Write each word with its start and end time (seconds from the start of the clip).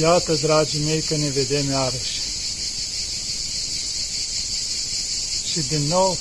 Iată, 0.00 0.34
dragii 0.34 0.80
mei, 0.80 1.02
că 1.02 1.16
ne 1.16 1.28
vedem 1.28 1.70
iarăși. 1.70 2.20
Și 5.52 5.60
din 5.68 5.82
nou 5.82 6.18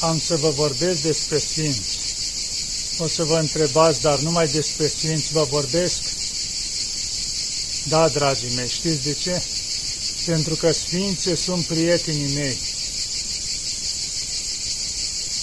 am 0.00 0.20
să 0.20 0.36
vă 0.36 0.50
vorbesc 0.50 1.02
despre 1.02 1.38
Sfinți. 1.38 1.98
O 2.98 3.06
să 3.06 3.24
vă 3.24 3.38
întrebați, 3.38 4.00
dar 4.00 4.18
numai 4.18 4.46
despre 4.46 4.86
Sfinți 4.86 5.32
vă 5.32 5.46
vorbesc? 5.50 6.02
Da, 7.88 8.08
dragii 8.08 8.54
mei, 8.54 8.68
știți 8.68 9.02
de 9.02 9.12
ce? 9.12 9.42
Pentru 10.26 10.54
că 10.54 10.72
Sfinții 10.72 11.36
sunt 11.36 11.64
prietenii 11.64 12.34
mei. 12.34 12.58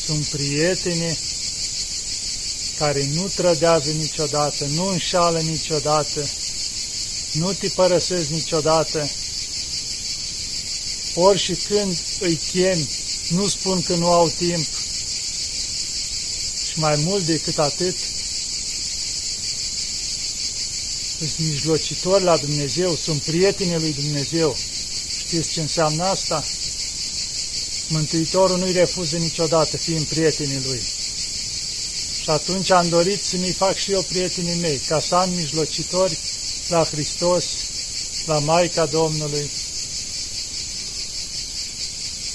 Sunt 0.05 0.25
prietenii 0.25 1.17
care 2.77 3.09
nu 3.13 3.27
trădează 3.35 3.91
niciodată, 3.91 4.65
nu 4.65 4.85
înșală 4.85 5.39
niciodată, 5.39 6.29
nu 7.37 7.53
te 7.53 7.67
părăsesc 7.67 8.29
niciodată. 8.29 9.09
Ori 11.13 11.39
și 11.39 11.53
când 11.53 11.97
îi 12.19 12.35
chem, 12.51 12.87
nu 13.29 13.47
spun 13.47 13.81
că 13.81 13.95
nu 13.95 14.07
au 14.07 14.29
timp. 14.29 14.65
Și 16.67 16.79
mai 16.79 16.95
mult 16.95 17.25
decât 17.25 17.57
atât, 17.57 17.95
sunt 21.17 21.33
mijlocitori 21.37 22.23
la 22.23 22.37
Dumnezeu, 22.37 22.95
sunt 22.95 23.21
prietenii 23.21 23.79
lui 23.79 23.93
Dumnezeu. 23.93 24.57
Știți 25.25 25.49
ce 25.49 25.61
înseamnă 25.61 26.03
asta? 26.03 26.43
Mântuitorul 27.87 28.57
nu-i 28.57 28.71
refuză 28.71 29.17
niciodată, 29.17 29.77
fiind 29.77 30.05
prietenii 30.05 30.61
lui. 30.65 30.81
Și 32.21 32.29
atunci 32.29 32.71
am 32.71 32.89
dorit 32.89 33.23
să 33.23 33.37
mi 33.37 33.51
fac 33.51 33.75
și 33.75 33.91
eu 33.91 34.01
prietenii 34.01 34.59
mei, 34.59 34.77
ca 34.77 34.99
să 34.99 35.15
am 35.15 35.29
mijlocitori 35.29 36.17
la 36.69 36.83
Hristos, 36.83 37.45
la 38.25 38.39
Maica 38.39 38.85
Domnului. 38.85 39.49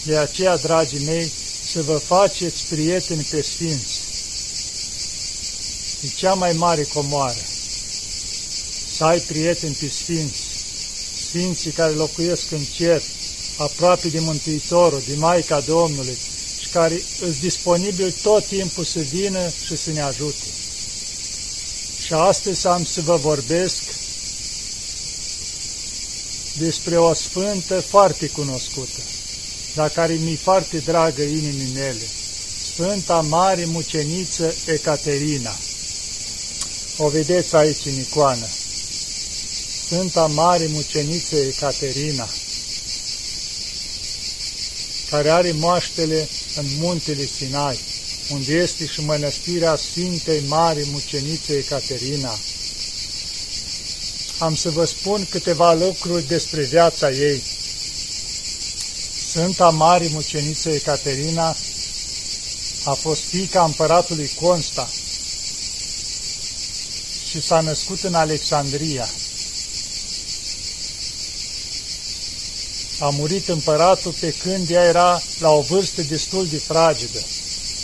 De 0.05 0.17
aceea, 0.17 0.57
dragii 0.57 1.05
mei, 1.05 1.33
să 1.73 1.83
vă 1.83 1.97
faceți 1.97 2.65
prieteni 2.69 3.27
pe 3.31 3.43
Sfinți. 3.43 4.01
E 6.03 6.09
cea 6.17 6.35
mai 6.35 6.53
mare 6.53 6.83
comoară. 6.83 7.39
Să 8.97 9.05
ai 9.05 9.19
prieteni 9.19 9.77
pe 9.81 9.89
Sfinți. 9.89 10.41
Sfinții 11.29 11.71
care 11.71 11.93
locuiesc 11.93 12.51
în 12.51 12.65
cer, 12.77 13.03
aproape 13.57 14.09
de 14.09 14.19
Mântuitorul, 14.21 15.03
de 15.07 15.15
Maica 15.15 15.61
Domnului 15.61 16.19
și 16.61 16.69
care 16.69 17.03
sunt 17.19 17.41
disponibili 17.41 18.15
tot 18.23 18.47
timpul 18.47 18.85
să 18.85 18.99
vină 18.99 19.49
și 19.67 19.77
să 19.77 19.91
ne 19.91 20.01
ajute. 20.01 20.47
Și 22.05 22.13
astăzi 22.13 22.67
am 22.67 22.85
să 22.85 23.01
vă 23.01 23.17
vorbesc 23.17 23.83
despre 26.61 26.99
o 26.99 27.15
sfântă 27.15 27.81
foarte 27.81 28.27
cunoscută, 28.27 29.01
dar 29.75 29.89
care 29.91 30.13
mi-e 30.13 30.37
foarte 30.37 30.79
dragă 30.79 31.23
inimii 31.23 31.73
mele, 31.75 32.07
Sfânta 32.73 33.21
Mare 33.21 33.65
Muceniță 33.65 34.55
Ecaterina. 34.67 35.57
O 36.97 37.09
vedeți 37.09 37.57
aici 37.57 37.85
în 37.85 37.99
icoană. 37.99 38.47
Sfânta 39.85 40.27
Mare 40.27 40.67
Muceniță 40.67 41.37
Ecaterina, 41.37 42.29
care 45.11 45.31
are 45.31 45.53
moaștele 45.53 46.29
în 46.57 46.67
muntele 46.79 47.25
Sinai, 47.25 47.79
unde 48.31 48.53
este 48.53 48.87
și 48.87 49.05
mănăstirea 49.05 49.77
Sfintei 49.77 50.43
Mare 50.47 50.83
Mucenițe 50.93 51.53
Ecaterina, 51.53 52.39
am 54.41 54.55
să 54.55 54.71
vă 54.71 54.85
spun 54.85 55.27
câteva 55.31 55.73
lucruri 55.73 56.27
despre 56.27 56.63
viața 56.63 57.11
ei. 57.11 57.43
Sfânta 59.29 59.71
Mare 59.71 60.09
Muceniță 60.13 60.71
Ecaterina 60.71 61.57
a 62.85 62.93
fost 62.93 63.21
fica 63.21 63.65
împăratului 63.65 64.31
Consta 64.41 64.89
și 67.31 67.43
s-a 67.43 67.61
născut 67.61 68.03
în 68.03 68.15
Alexandria. 68.15 69.09
A 72.99 73.09
murit 73.09 73.49
împăratul 73.49 74.15
pe 74.21 74.35
când 74.43 74.71
ea 74.71 74.85
era 74.85 75.23
la 75.39 75.51
o 75.51 75.61
vârstă 75.61 76.03
destul 76.03 76.47
de 76.47 76.59
fragedă 76.59 77.21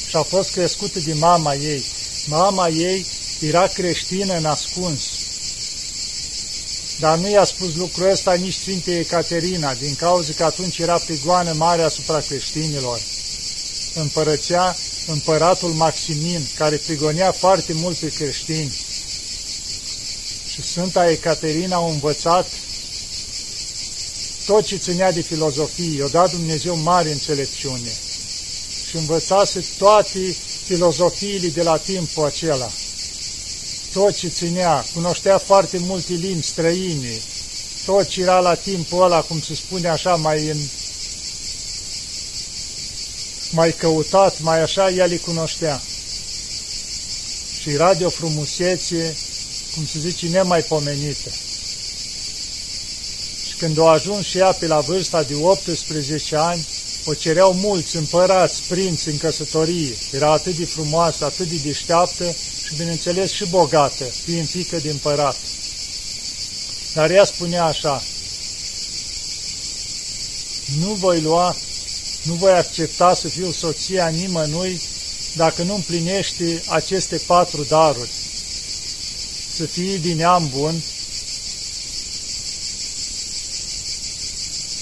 și 0.09 0.16
a 0.16 0.22
fost 0.22 0.50
crescută 0.50 1.00
de 1.00 1.12
mama 1.12 1.54
ei. 1.54 1.84
Mama 2.26 2.69
ei 2.69 3.06
era 3.41 3.66
creștină 3.66 4.36
în 4.36 4.44
ascuns 4.44 5.03
dar 6.98 7.18
nu 7.18 7.30
i-a 7.30 7.44
spus 7.44 7.74
lucrul 7.74 8.10
ăsta 8.10 8.34
nici 8.34 8.54
Sfinte 8.54 8.98
Ecaterina, 8.98 9.74
din 9.74 9.94
cauza 9.94 10.32
că 10.36 10.44
atunci 10.44 10.78
era 10.78 10.98
prigoană 10.98 11.52
mare 11.52 11.82
asupra 11.82 12.20
creștinilor. 12.20 13.00
Împărățea 13.94 14.76
împăratul 15.06 15.72
Maximin, 15.72 16.48
care 16.56 16.76
prigonea 16.76 17.32
foarte 17.32 17.72
mult 17.72 17.96
pe 17.96 18.08
creștini. 18.08 18.72
Și 20.52 20.62
Sfânta 20.62 21.10
Ecaterina 21.10 21.76
a 21.76 21.90
învățat 21.90 22.46
tot 24.46 24.64
ce 24.64 24.76
ținea 24.76 25.12
de 25.12 25.20
filozofie, 25.20 25.98
i-a 25.98 26.06
dat 26.06 26.30
Dumnezeu 26.30 26.76
mare 26.76 27.12
înțelepciune 27.12 27.92
și 28.88 28.96
învățase 28.96 29.64
toate 29.78 30.36
filozofiile 30.64 31.48
de 31.48 31.62
la 31.62 31.76
timpul 31.76 32.24
acela 32.24 32.70
tot 33.92 34.16
ce 34.16 34.28
ținea, 34.28 34.84
cunoștea 34.94 35.38
foarte 35.38 35.78
multe 35.78 36.12
limbi 36.12 36.47
străine, 36.47 37.20
tot 37.84 38.08
ce 38.08 38.20
era 38.20 38.38
la 38.38 38.54
timpul 38.54 39.02
ăla, 39.02 39.20
cum 39.20 39.41
se 39.41 39.54
spune 39.54 39.88
așa, 39.88 40.14
mai 40.14 40.48
în, 40.48 40.58
mai 43.50 43.72
căutat, 43.72 44.41
mai 44.41 44.60
așa, 44.60 44.91
ea 44.91 45.06
le 45.06 45.16
cunoștea. 45.16 45.82
Și 47.60 47.70
era 47.70 47.94
de 47.94 48.04
o 48.04 48.08
frumusețe, 48.08 49.16
cum 49.74 49.86
se 49.86 49.98
zice, 49.98 50.26
nemaipomenită. 50.26 51.30
Și 53.48 53.54
când 53.58 53.78
o 53.78 53.86
ajuns 53.86 54.26
și 54.26 54.38
ea 54.38 54.53
pe 54.53 54.66
la 54.66 54.80
vârsta 54.80 55.22
de 55.22 55.34
18 55.34 56.36
ani, 56.36 56.66
o 57.04 57.14
cereau 57.14 57.53
mulți 57.53 57.97
împărați, 57.97 58.62
prinți 58.68 59.08
în 59.08 59.18
căsătorie. 59.18 59.94
Era 60.12 60.32
atât 60.32 60.56
de 60.56 60.64
frumoasă, 60.64 61.24
atât 61.24 61.48
de 61.48 61.56
deșteaptă, 61.64 62.34
și 62.66 62.75
bineînțeles 62.77 63.31
și 63.32 63.44
bogată, 63.44 64.04
fiind 64.04 64.49
fică 64.49 64.78
de 64.78 64.91
împărat. 64.91 65.37
Dar 66.94 67.10
ea 67.10 67.25
spunea 67.25 67.65
așa, 67.65 68.03
nu 70.78 70.93
voi 70.93 71.21
lua, 71.21 71.56
nu 72.22 72.34
voi 72.34 72.53
accepta 72.53 73.15
să 73.15 73.28
fiu 73.28 73.53
soția 73.53 74.09
nimănui 74.09 74.81
dacă 75.34 75.62
nu 75.62 75.75
împlinește 75.75 76.62
aceste 76.66 77.16
patru 77.16 77.62
daruri. 77.62 78.10
Să 79.54 79.65
fie 79.65 79.97
din 79.97 80.16
neam 80.16 80.50
bun, 80.54 80.83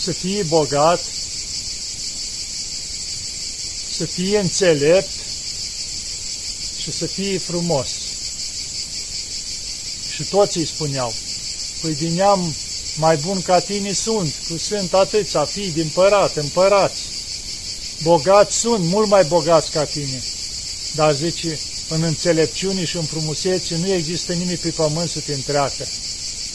să 0.03 0.13
fie 0.13 0.43
bogat, 0.43 1.01
să 3.97 4.05
fie 4.05 4.39
înțelept 4.39 5.24
și 6.85 6.93
să 6.93 7.07
fie 7.07 7.39
frumos. 7.39 7.89
Și 10.15 10.25
toți 10.25 10.59
îi 10.59 10.67
spuneau, 10.67 11.15
păi 11.81 11.95
din 11.95 12.15
neam 12.15 12.55
mai 12.97 13.17
bun 13.17 13.43
ca 13.43 13.59
tine 13.59 13.93
sunt, 13.93 14.35
că 14.49 14.55
sunt 14.59 14.95
atâția 14.95 15.45
fii 15.45 15.71
din 15.71 15.91
părat, 15.95 16.37
împărați. 16.37 17.01
Bogați 18.03 18.57
sunt, 18.57 18.85
mult 18.85 19.09
mai 19.09 19.25
bogați 19.25 19.71
ca 19.71 19.85
tine. 19.85 20.23
Dar 20.95 21.15
zice, 21.15 21.59
în 21.89 22.03
înțelepciune 22.03 22.85
și 22.85 22.97
în 22.97 23.05
frumusețe 23.05 23.77
nu 23.77 23.93
există 23.93 24.33
nimic 24.33 24.61
pe 24.61 24.71
pământ 24.71 25.11
să 25.11 25.21
te 25.21 25.35
întreacă. 25.35 25.87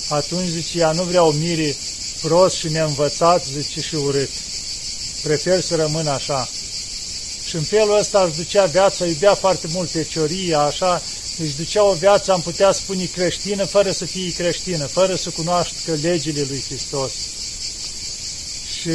Atunci, 0.09 0.49
zice, 0.49 0.79
ea 0.79 0.91
nu 0.91 1.03
vreau 1.03 1.31
miri 1.31 1.77
prost 2.21 2.55
și 2.55 2.67
neînvățat, 2.67 3.45
zice, 3.45 3.81
și 3.81 3.95
urât. 3.95 4.29
Prefer 5.23 5.61
să 5.61 5.75
rămân 5.75 6.07
așa. 6.07 6.49
Și 7.49 7.55
în 7.55 7.63
felul 7.63 7.97
ăsta 7.97 8.23
își 8.23 8.35
ducea 8.35 8.65
viața, 8.65 9.05
iubea 9.05 9.35
foarte 9.35 9.67
mult 9.67 9.89
fecioria, 9.89 10.59
așa, 10.59 11.01
își 11.37 11.55
ducea 11.55 11.83
o 11.83 11.93
viață, 11.93 12.31
am 12.31 12.41
putea 12.41 12.71
spune, 12.71 13.05
creștină, 13.05 13.65
fără 13.65 13.91
să 13.91 14.05
fie 14.05 14.31
creștină, 14.31 14.85
fără 14.85 15.15
să 15.15 15.29
cunoască 15.29 15.91
legile 16.01 16.45
lui 16.49 16.63
Hristos. 16.67 17.11
Și 18.79 18.89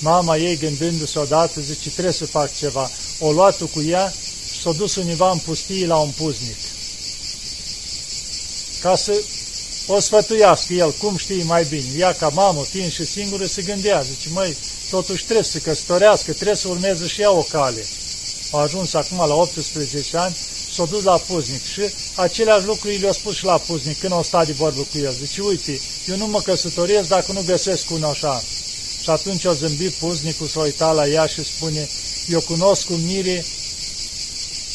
mama 0.00 0.36
ei, 0.36 0.56
gândându-se 0.56 1.18
odată, 1.18 1.60
zice, 1.60 1.90
trebuie 1.90 2.12
să 2.12 2.26
fac 2.26 2.56
ceva. 2.56 2.90
O 3.18 3.32
luat 3.32 3.62
cu 3.62 3.82
ea 3.82 4.12
și 4.52 4.60
s-a 4.60 4.72
dus 4.72 4.96
univa 4.96 5.30
în 5.30 5.38
pustie 5.38 5.86
la 5.86 5.96
un 5.96 6.10
puznic. 6.10 6.56
Ca 8.80 8.96
să 8.96 9.22
o 9.86 10.00
sfătuiască 10.00 10.72
el, 10.72 10.92
cum 10.92 11.16
știi 11.16 11.42
mai 11.42 11.64
bine. 11.64 11.98
Ea 11.98 12.12
ca 12.12 12.28
mamă, 12.28 12.62
fiind 12.70 12.92
și 12.92 13.06
singură, 13.06 13.46
se 13.46 13.62
gândea, 13.62 14.02
zice, 14.02 14.28
măi, 14.28 14.56
totuși 14.96 15.24
trebuie 15.24 15.44
să 15.44 15.58
căsătorească, 15.58 16.32
trebuie 16.32 16.56
să 16.56 16.68
urmeze 16.68 17.06
și 17.06 17.20
ea 17.20 17.30
o 17.30 17.42
cale. 17.42 17.84
A 18.50 18.58
ajuns 18.58 18.94
acum 18.94 19.18
la 19.18 19.34
18 19.34 20.16
ani 20.16 20.36
s-a 20.74 20.84
dus 20.84 21.02
la 21.02 21.16
puznic 21.18 21.64
și 21.64 21.82
aceleași 22.14 22.66
lucruri 22.66 22.98
le-a 22.98 23.12
spus 23.12 23.34
și 23.36 23.44
la 23.44 23.58
puznic 23.58 23.98
când 24.00 24.12
o 24.12 24.22
sta 24.22 24.44
de 24.44 24.52
vorbă 24.52 24.80
cu 24.80 24.98
el. 24.98 25.14
Zice, 25.24 25.40
uite, 25.40 25.80
eu 26.08 26.16
nu 26.16 26.26
mă 26.26 26.40
căsătoresc 26.40 27.08
dacă 27.08 27.32
nu 27.32 27.42
găsesc 27.46 27.90
un 27.90 28.02
așa. 28.02 28.42
Și 29.02 29.10
atunci 29.10 29.44
o 29.44 29.52
zâmbi 29.52 29.88
puznicul, 29.88 30.46
s-a 30.46 30.60
uitat 30.60 30.94
la 30.94 31.06
ea 31.08 31.26
și 31.26 31.44
spune, 31.44 31.88
eu 32.28 32.40
cunosc 32.40 32.90
un 32.90 33.04
mire 33.04 33.44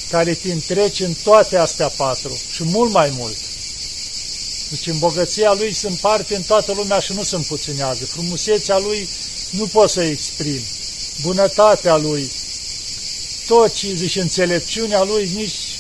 care 0.10 0.34
te 0.34 0.52
întrece 0.52 1.06
în 1.06 1.14
toate 1.24 1.58
astea 1.58 1.88
patru 1.88 2.42
și 2.52 2.64
mult 2.64 2.92
mai 2.92 3.10
mult. 3.18 3.38
Deci 4.70 4.88
în 4.88 5.00
bogăția 5.00 5.54
lui 5.54 5.74
sunt 5.74 5.98
parte 6.00 6.36
în 6.36 6.42
toată 6.42 6.72
lumea 6.72 7.00
și 7.00 7.14
nu 7.14 7.24
se 7.24 7.36
împuținează. 7.36 8.06
Frumusețea 8.06 8.78
lui 8.78 9.10
nu 9.50 9.68
poți 9.68 9.94
să 9.94 10.02
exprimi. 10.02 10.66
Bunătatea 11.22 11.96
lui, 11.96 12.32
tot 13.48 13.74
ce 13.74 13.94
zice 13.96 14.22
înțelepciunea 14.22 15.04
lui, 15.04 15.30
nici 15.36 15.78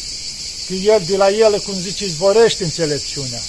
că 0.68 0.74
el 0.74 1.04
de 1.06 1.18
la 1.18 1.30
el, 1.30 1.62
cum 1.62 1.80
zice, 1.80 2.08
zborește 2.08 2.64
înțelepciunea. 2.64 3.42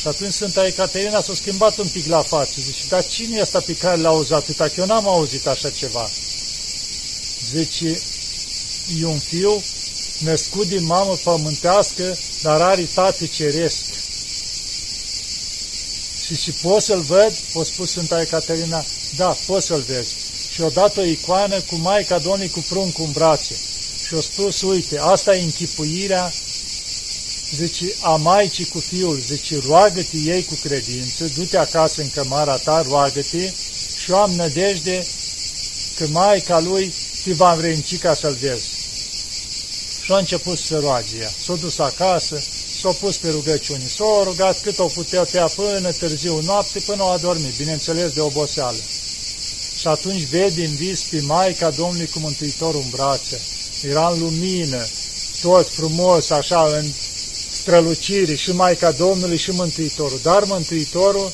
Și 0.00 0.06
atunci 0.06 0.32
Sfânta 0.32 0.66
Ecaterina 0.66 1.20
s-a 1.20 1.34
schimbat 1.34 1.76
un 1.78 1.88
pic 1.88 2.06
la 2.06 2.22
față. 2.22 2.60
Zice, 2.60 2.82
dar 2.88 3.06
cine 3.06 3.36
e 3.36 3.40
ăsta 3.40 3.60
pe 3.60 3.74
care 3.74 4.00
l-a 4.00 4.08
auzit 4.08 4.32
atâta? 4.32 4.68
Că 4.68 4.74
eu 4.76 4.86
n-am 4.86 5.08
auzit 5.08 5.46
așa 5.46 5.70
ceva. 5.70 6.10
Zice, 7.50 8.00
e 9.00 9.04
un 9.04 9.18
fiu 9.18 9.62
născut 10.18 10.68
din 10.68 10.84
mamă 10.84 11.18
pământească, 11.22 12.18
dar 12.42 12.60
are 12.60 12.88
tate 12.94 13.26
ceresc. 13.26 13.84
Și 16.26 16.36
și 16.36 16.50
pot 16.50 16.82
să-l 16.82 17.00
văd? 17.00 17.32
O 17.52 17.62
spus 17.62 17.90
Sfânta 17.90 18.20
Ecaterina, 18.20 18.84
da, 19.16 19.36
poți 19.46 19.66
să-l 19.66 19.80
vezi. 19.80 20.14
Și 20.52 20.60
o 20.60 20.68
dat 20.68 20.96
o 20.96 21.02
icoană 21.02 21.60
cu 21.60 21.76
Maica 21.76 22.18
Domnului 22.18 22.50
cu 22.50 22.64
pruncul 22.68 23.04
în 23.04 23.12
brațe. 23.12 23.54
Și 24.06 24.14
o 24.14 24.20
spus, 24.20 24.62
uite, 24.62 24.98
asta 24.98 25.36
e 25.36 25.42
închipuirea 25.42 26.32
zice, 27.54 27.94
a 28.00 28.16
Maicii 28.16 28.64
cu 28.64 28.78
Fiul, 28.78 29.20
zice, 29.26 29.58
roagă-te 29.66 30.16
ei 30.16 30.44
cu 30.44 30.58
credință, 30.62 31.24
du-te 31.34 31.58
acasă 31.58 32.02
în 32.02 32.10
cămara 32.10 32.56
ta, 32.56 32.82
roagă-te 32.82 33.52
și 34.02 34.10
eu 34.10 34.16
am 34.16 34.30
nădejde 34.30 35.06
că 35.96 36.06
Maica 36.10 36.60
lui 36.60 36.92
te 37.24 37.32
va 37.32 37.52
învrednici 37.52 37.98
ca 37.98 38.14
să-l 38.14 38.36
vezi. 38.40 38.66
Și 40.04 40.12
a 40.12 40.16
început 40.16 40.58
să 40.58 40.78
roage 40.78 41.16
ea. 41.20 41.30
S-a 41.44 41.54
dus 41.54 41.78
acasă, 41.78 42.42
s-a 42.80 42.88
pus 42.88 43.16
pe 43.16 43.28
rugăciuni, 43.30 43.92
s-a 43.96 44.22
rugat 44.24 44.60
cât 44.60 44.78
o 44.78 44.86
putea 44.86 45.24
până 45.54 45.92
târziu 45.92 46.40
noapte, 46.40 46.78
până 46.78 47.02
o 47.02 47.06
adormit, 47.06 47.56
bineînțeles 47.56 48.12
de 48.12 48.20
oboseală. 48.20 48.78
Și 49.78 49.86
atunci 49.86 50.22
vede 50.22 50.64
în 50.64 50.74
vis 50.74 51.00
pe 51.00 51.20
Maica 51.20 51.70
Domnului 51.70 52.06
cu 52.06 52.18
Mântuitorul 52.18 52.80
în 52.84 52.90
brațe. 52.90 53.40
Era 53.88 54.08
în 54.08 54.20
lumină, 54.20 54.86
tot 55.42 55.68
frumos, 55.68 56.30
așa, 56.30 56.66
în 56.78 56.84
strălucire, 57.50 58.34
și 58.34 58.52
Maica 58.52 58.90
Domnului 58.90 59.36
și 59.36 59.50
Mântuitorul. 59.50 60.20
Dar 60.22 60.44
Mântuitorul 60.44 61.32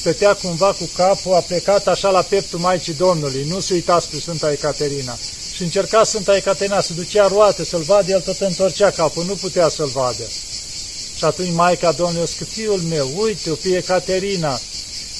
stătea 0.00 0.34
cumva 0.34 0.72
cu 0.72 0.88
capul, 0.96 1.34
a 1.34 1.40
plecat 1.40 1.86
așa 1.86 2.10
la 2.10 2.22
pieptul 2.22 2.58
Maicii 2.58 2.94
Domnului, 2.94 3.44
nu 3.48 3.60
se 3.60 3.74
uita 3.74 4.00
spre 4.00 4.18
Sfânta 4.18 4.52
Ecaterina. 4.52 5.18
Și 5.54 5.62
încerca 5.62 6.04
Sfânta 6.04 6.36
Ecaterina 6.36 6.80
să 6.80 6.92
ducea 6.92 7.26
roate, 7.26 7.64
să-l 7.64 7.82
vadă, 7.82 8.10
el 8.10 8.20
tot 8.20 8.40
întorcea 8.40 8.90
capul, 8.90 9.24
nu 9.24 9.34
putea 9.34 9.68
să-l 9.68 9.88
vadă. 9.88 10.24
Și 11.16 11.24
atunci 11.24 11.52
Maica 11.52 11.92
Domnului 11.92 12.28
o 12.40 12.44
fiul 12.44 12.80
meu, 12.80 13.10
uite-o 13.16 13.54
pe 13.54 13.76
Ecaterina, 13.76 14.60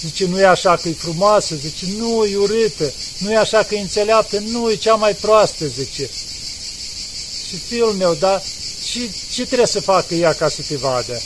zice, 0.01 0.27
nu 0.27 0.41
e 0.41 0.47
așa 0.47 0.77
că 0.77 0.89
e 0.89 0.93
frumoasă, 0.93 1.55
zice, 1.55 1.87
nu, 1.99 2.25
e 2.25 2.37
urâtă, 2.37 2.93
nu 3.19 3.33
e 3.33 3.37
așa 3.37 3.63
că 3.63 3.75
e 3.75 3.81
înțeleaptă, 3.81 4.39
nu, 4.39 4.71
e 4.71 4.75
cea 4.75 4.95
mai 4.95 5.15
proastă, 5.15 5.67
zice. 5.67 6.11
Și 7.49 7.57
fiul 7.57 7.93
meu, 7.93 8.15
dar 8.15 8.43
ce, 8.91 9.11
ce 9.33 9.45
trebuie 9.47 9.67
să 9.67 9.81
facă 9.81 10.15
ea 10.15 10.33
ca 10.33 10.49
să 10.49 10.63
te 10.69 10.77
vadă? 10.77 11.23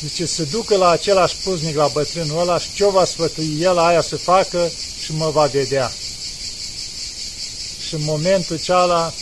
Zice, 0.00 0.26
să 0.26 0.42
ducă 0.42 0.76
la 0.76 0.88
același 0.88 1.36
puznic, 1.36 1.76
la 1.76 1.86
bătrânul 1.86 2.40
ăla 2.40 2.58
și 2.58 2.74
ce 2.74 2.84
o 2.84 2.90
va 2.90 3.04
sfătui 3.04 3.56
el 3.60 3.78
aia 3.78 4.02
să 4.02 4.16
facă 4.16 4.70
și 5.04 5.12
mă 5.12 5.30
va 5.30 5.46
vedea. 5.46 5.92
Și 7.88 7.94
în 7.94 8.04
momentul 8.04 8.58
ceala 8.58 9.14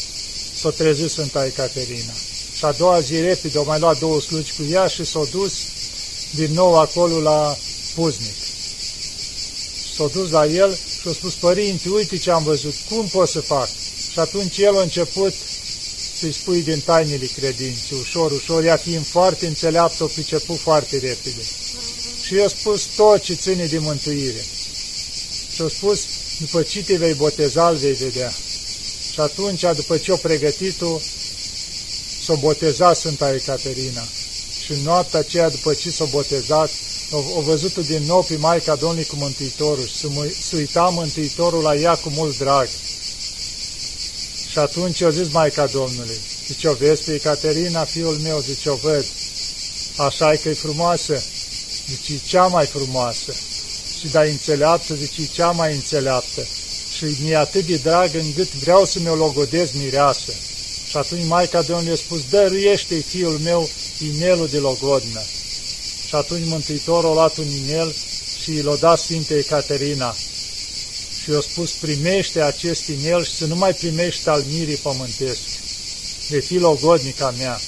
s-a 0.60 0.70
trezit 0.70 1.10
Sfânta 1.10 1.46
Ecaterina. 1.46 2.12
Și 2.56 2.64
a 2.64 2.72
doua 2.72 3.00
zi 3.00 3.20
repede 3.20 3.58
au 3.58 3.64
mai 3.64 3.78
luat 3.78 3.98
două 3.98 4.20
slugi 4.20 4.52
cu 4.56 4.62
ea 4.70 4.86
și 4.86 5.04
s-au 5.04 5.28
dus 5.30 5.52
din 6.34 6.52
nou 6.52 6.78
acolo 6.78 7.20
la 7.20 7.56
puznic. 7.94 8.34
S-au 9.96 10.08
dus 10.08 10.30
la 10.30 10.46
el 10.46 10.74
și 10.74 11.06
au 11.06 11.12
spus, 11.12 11.34
părinte, 11.34 11.88
uite 11.88 12.16
ce 12.16 12.30
am 12.30 12.42
văzut, 12.42 12.74
cum 12.88 13.06
pot 13.06 13.28
să 13.28 13.40
fac? 13.40 13.68
Și 14.12 14.18
atunci 14.18 14.58
el 14.58 14.76
a 14.76 14.82
început 14.82 15.34
să-i 16.18 16.32
spui 16.32 16.62
din 16.62 16.80
tainele 16.80 17.26
credinței, 17.26 17.98
ușor, 18.00 18.32
ușor, 18.32 18.64
ea 18.64 18.76
fiind 18.76 19.06
foarte 19.06 19.46
înțeleaptă, 19.46 20.04
o 20.04 20.06
priceput 20.06 20.58
foarte 20.58 20.98
repede. 20.98 21.42
Și 22.26 22.34
i-a 22.34 22.48
spus 22.48 22.82
tot 22.96 23.22
ce 23.22 23.34
ține 23.34 23.64
de 23.64 23.78
mântuire. 23.78 24.44
Și 25.54 25.62
a 25.62 25.68
spus, 25.68 26.00
după 26.38 26.62
ce 26.62 26.82
te 26.82 26.96
vei 26.96 27.14
boteza, 27.14 27.68
îl 27.68 27.76
vei 27.76 27.92
vedea. 27.92 28.34
Și 29.12 29.20
atunci, 29.20 29.64
după 29.76 29.96
ce 29.96 30.12
o 30.12 30.16
pregătit-o, 30.16 31.00
s-o 32.24 32.36
boteza 32.36 32.94
Sfânta 32.94 33.34
Ecaterina. 33.34 34.08
Și 34.64 34.72
în 34.72 34.80
noaptea 34.82 35.18
aceea, 35.18 35.50
după 35.50 35.74
ce 35.74 35.90
s-o 35.90 36.06
botezat, 36.06 36.70
o, 37.10 37.18
o 37.36 37.40
văzut 37.40 37.86
din 37.86 38.02
nou 38.06 38.22
pe 38.22 38.36
Maica 38.36 38.74
Domnului 38.74 39.04
cu 39.04 39.16
Mântuitorul 39.16 39.86
și 39.86 39.96
să 40.48 40.56
uita 40.56 40.88
Mântuitorul 40.88 41.62
la 41.62 41.74
ea 41.74 41.94
cu 41.94 42.10
mult 42.14 42.38
drag. 42.38 42.68
Și 44.50 44.58
atunci 44.58 45.00
eu 45.00 45.10
zis 45.10 45.32
Maica 45.32 45.66
Domnului, 45.66 46.18
zice, 46.46 46.68
o 46.68 46.74
vezi 46.74 47.02
pe 47.02 47.14
Ecaterina, 47.14 47.84
fiul 47.84 48.18
meu, 48.22 48.38
zice, 48.40 48.68
o 48.70 48.74
văd, 48.74 49.04
așa 49.96 50.32
e 50.32 50.36
că 50.36 50.48
e 50.48 50.52
frumoasă, 50.52 51.22
zice, 51.88 52.20
cea 52.26 52.46
mai 52.46 52.66
frumoasă, 52.66 53.32
și 53.98 54.08
da 54.08 54.22
înțeleaptă, 54.22 54.94
zice, 54.94 55.28
cea 55.32 55.50
mai 55.50 55.74
înțeleaptă, 55.74 56.46
și 56.96 57.04
mi-e 57.22 57.36
atât 57.36 57.66
de 57.66 57.76
drag 57.76 58.14
încât 58.14 58.52
vreau 58.54 58.84
să 58.84 58.98
mi-o 58.98 59.14
logodez 59.14 59.70
mireasă. 59.72 60.32
Și 60.88 60.96
atunci 60.96 61.26
Maica 61.26 61.62
Domnului 61.62 61.92
a 61.92 61.96
spus, 61.96 62.20
dăruiește 62.30 62.94
fiul 62.94 63.38
meu 63.38 63.68
inelul 64.14 64.48
de 64.48 64.58
logodnă. 64.58 65.22
Și 66.12 66.18
atunci 66.18 66.48
Mântuitorul 66.48 67.10
a 67.10 67.12
luat 67.12 67.36
un 67.36 67.46
inel 67.64 67.94
și 68.42 68.62
l-a 68.62 68.74
dat 68.74 68.98
Sfinte 68.98 69.34
Ecaterina 69.34 70.16
și 71.22 71.30
i-a 71.30 71.40
spus, 71.40 71.70
primește 71.70 72.40
acest 72.40 72.86
inel 72.88 73.24
și 73.24 73.34
să 73.34 73.46
nu 73.46 73.56
mai 73.56 73.74
primești 73.74 74.28
al 74.28 74.44
mirii 74.52 74.76
pământesc. 74.76 75.40
De 76.28 76.40
fi 76.40 76.58
logodnica 76.58 77.34
mea. 77.38 77.60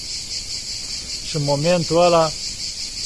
Și 1.28 1.36
în 1.36 1.42
momentul 1.42 2.02
ăla 2.02 2.32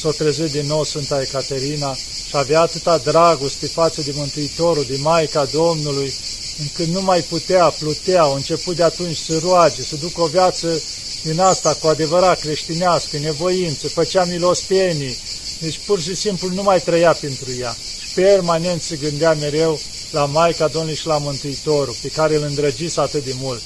s-a 0.00 0.10
trezit 0.10 0.50
din 0.50 0.66
nou 0.66 0.84
Sfânta 0.84 1.20
Ecaterina 1.20 1.94
și 2.28 2.36
avea 2.36 2.60
atâta 2.60 2.98
dragoste 2.98 3.66
față 3.66 4.02
de 4.02 4.12
Mântuitorul, 4.14 4.84
de 4.88 4.96
Maica 5.00 5.44
Domnului, 5.44 6.12
încât 6.58 6.86
nu 6.86 7.02
mai 7.02 7.20
putea, 7.20 7.68
plutea, 7.68 8.22
a 8.22 8.34
început 8.34 8.76
de 8.76 8.82
atunci 8.82 9.16
să 9.16 9.38
roage, 9.42 9.82
să 9.82 9.96
ducă 9.96 10.20
o 10.20 10.26
viață 10.26 10.82
din 11.22 11.40
asta 11.40 11.74
cu 11.74 11.86
adevărat 11.86 12.40
creștinească, 12.40 13.18
nevoință, 13.18 13.88
făcea 13.88 14.24
milostenii, 14.24 15.16
deci 15.58 15.80
pur 15.86 16.00
și 16.00 16.14
simplu 16.14 16.48
nu 16.48 16.62
mai 16.62 16.80
trăia 16.80 17.12
pentru 17.12 17.50
ea. 17.58 17.76
Și 18.00 18.14
permanent 18.14 18.82
se 18.82 18.96
gândea 18.96 19.34
mereu 19.34 19.80
la 20.10 20.24
Maica 20.24 20.68
Domnului 20.68 20.96
și 20.96 21.06
la 21.06 21.18
Mântuitorul, 21.18 21.96
pe 22.02 22.08
care 22.08 22.36
îl 22.36 22.42
îndrăgise 22.42 23.00
atât 23.00 23.24
de 23.24 23.34
mult. 23.40 23.62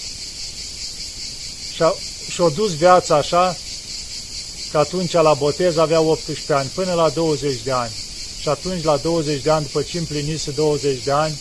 Și-a 1.74 1.94
și 2.30 2.54
dus 2.54 2.76
viața 2.76 3.16
așa, 3.16 3.56
că 4.70 4.78
atunci 4.78 5.12
la 5.12 5.34
botez 5.34 5.76
avea 5.76 6.00
18 6.00 6.52
ani, 6.52 6.70
până 6.74 6.92
la 6.92 7.08
20 7.08 7.60
de 7.64 7.70
ani. 7.70 7.92
Și 8.40 8.48
atunci, 8.48 8.84
la 8.84 8.96
20 8.96 9.42
de 9.42 9.50
ani, 9.50 9.64
după 9.64 9.82
ce 9.82 9.98
împlinise 9.98 10.50
20 10.50 11.02
de 11.04 11.10
ani, 11.10 11.40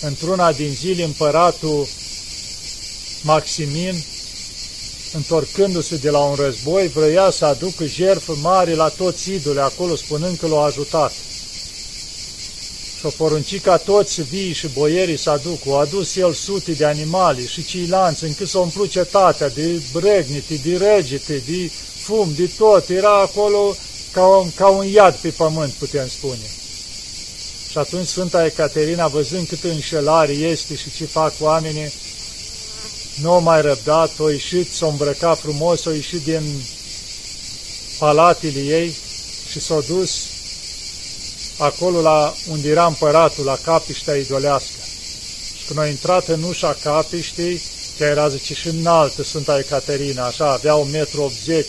într-una 0.00 0.52
din 0.52 0.72
zile, 0.74 1.02
împăratul 1.02 1.88
Maximin, 3.22 4.04
întorcându-se 5.14 5.96
de 5.96 6.10
la 6.10 6.18
un 6.18 6.34
război, 6.34 6.88
vrea 6.88 7.30
să 7.30 7.44
aducă 7.44 7.84
jertfă 7.84 8.34
mare 8.42 8.74
la 8.74 8.88
toți 8.88 9.32
idole 9.32 9.60
acolo, 9.60 9.96
spunând 9.96 10.38
că 10.38 10.46
l-au 10.46 10.64
ajutat 10.64 11.12
și-o 13.04 13.12
porunci 13.16 13.60
ca 13.60 13.76
toți 13.76 14.22
vii 14.22 14.52
și 14.52 14.68
boierii 14.68 15.16
să 15.16 15.30
aducă. 15.30 15.68
O 15.68 15.74
adus 15.74 16.16
el 16.16 16.32
sute 16.32 16.72
de 16.72 16.84
animale 16.84 17.46
și 17.46 17.64
ceilalți, 17.64 18.24
încât 18.24 18.48
s-o 18.48 18.58
umplu 18.58 18.84
cetatea 18.84 19.48
de 19.48 19.82
bregnite, 19.92 20.60
de 20.64 20.76
regite, 20.76 21.42
de 21.46 21.70
fum, 22.02 22.32
de 22.36 22.50
tot. 22.58 22.88
Era 22.88 23.20
acolo 23.20 23.76
ca 24.12 24.26
un, 24.26 24.50
ca 24.54 24.68
un 24.68 24.86
iad 24.86 25.14
pe 25.14 25.28
pământ, 25.28 25.72
putem 25.72 26.08
spune. 26.08 26.50
Și 27.70 27.78
atunci 27.78 28.06
Sfânta 28.06 28.44
Ecaterina, 28.44 29.06
văzând 29.06 29.46
cât 29.46 29.64
înșelare 29.64 30.32
este 30.32 30.74
și 30.74 30.90
ce 30.96 31.04
fac 31.04 31.32
oamenii, 31.40 31.92
nu 33.20 33.32
a 33.32 33.38
mai 33.38 33.62
răbdat, 33.62 34.18
o 34.18 34.30
ieșit, 34.30 34.72
s-a 34.72 34.86
îmbrăcat 34.86 35.38
frumos, 35.38 35.84
o 35.84 35.90
ieșit 35.90 36.24
din 36.24 36.62
palatele 37.98 38.60
ei 38.60 38.96
și 39.50 39.60
s-a 39.60 39.80
dus 39.88 40.10
acolo 41.58 42.00
la 42.00 42.34
unde 42.50 42.68
era 42.68 42.86
împăratul, 42.86 43.44
la 43.44 43.58
capiștea 43.64 44.16
idolească. 44.16 44.78
Și 45.58 45.66
când 45.66 45.78
a 45.78 45.86
intrat 45.86 46.28
în 46.28 46.42
ușa 46.42 46.76
capiștei, 46.82 47.60
Chiar 47.98 48.10
era, 48.10 48.28
zice, 48.28 48.54
și 48.54 48.68
înaltă 48.68 49.22
Sfânta 49.22 49.58
Ecaterina, 49.58 50.26
așa, 50.26 50.52
avea 50.52 50.74
1,80 50.74 50.76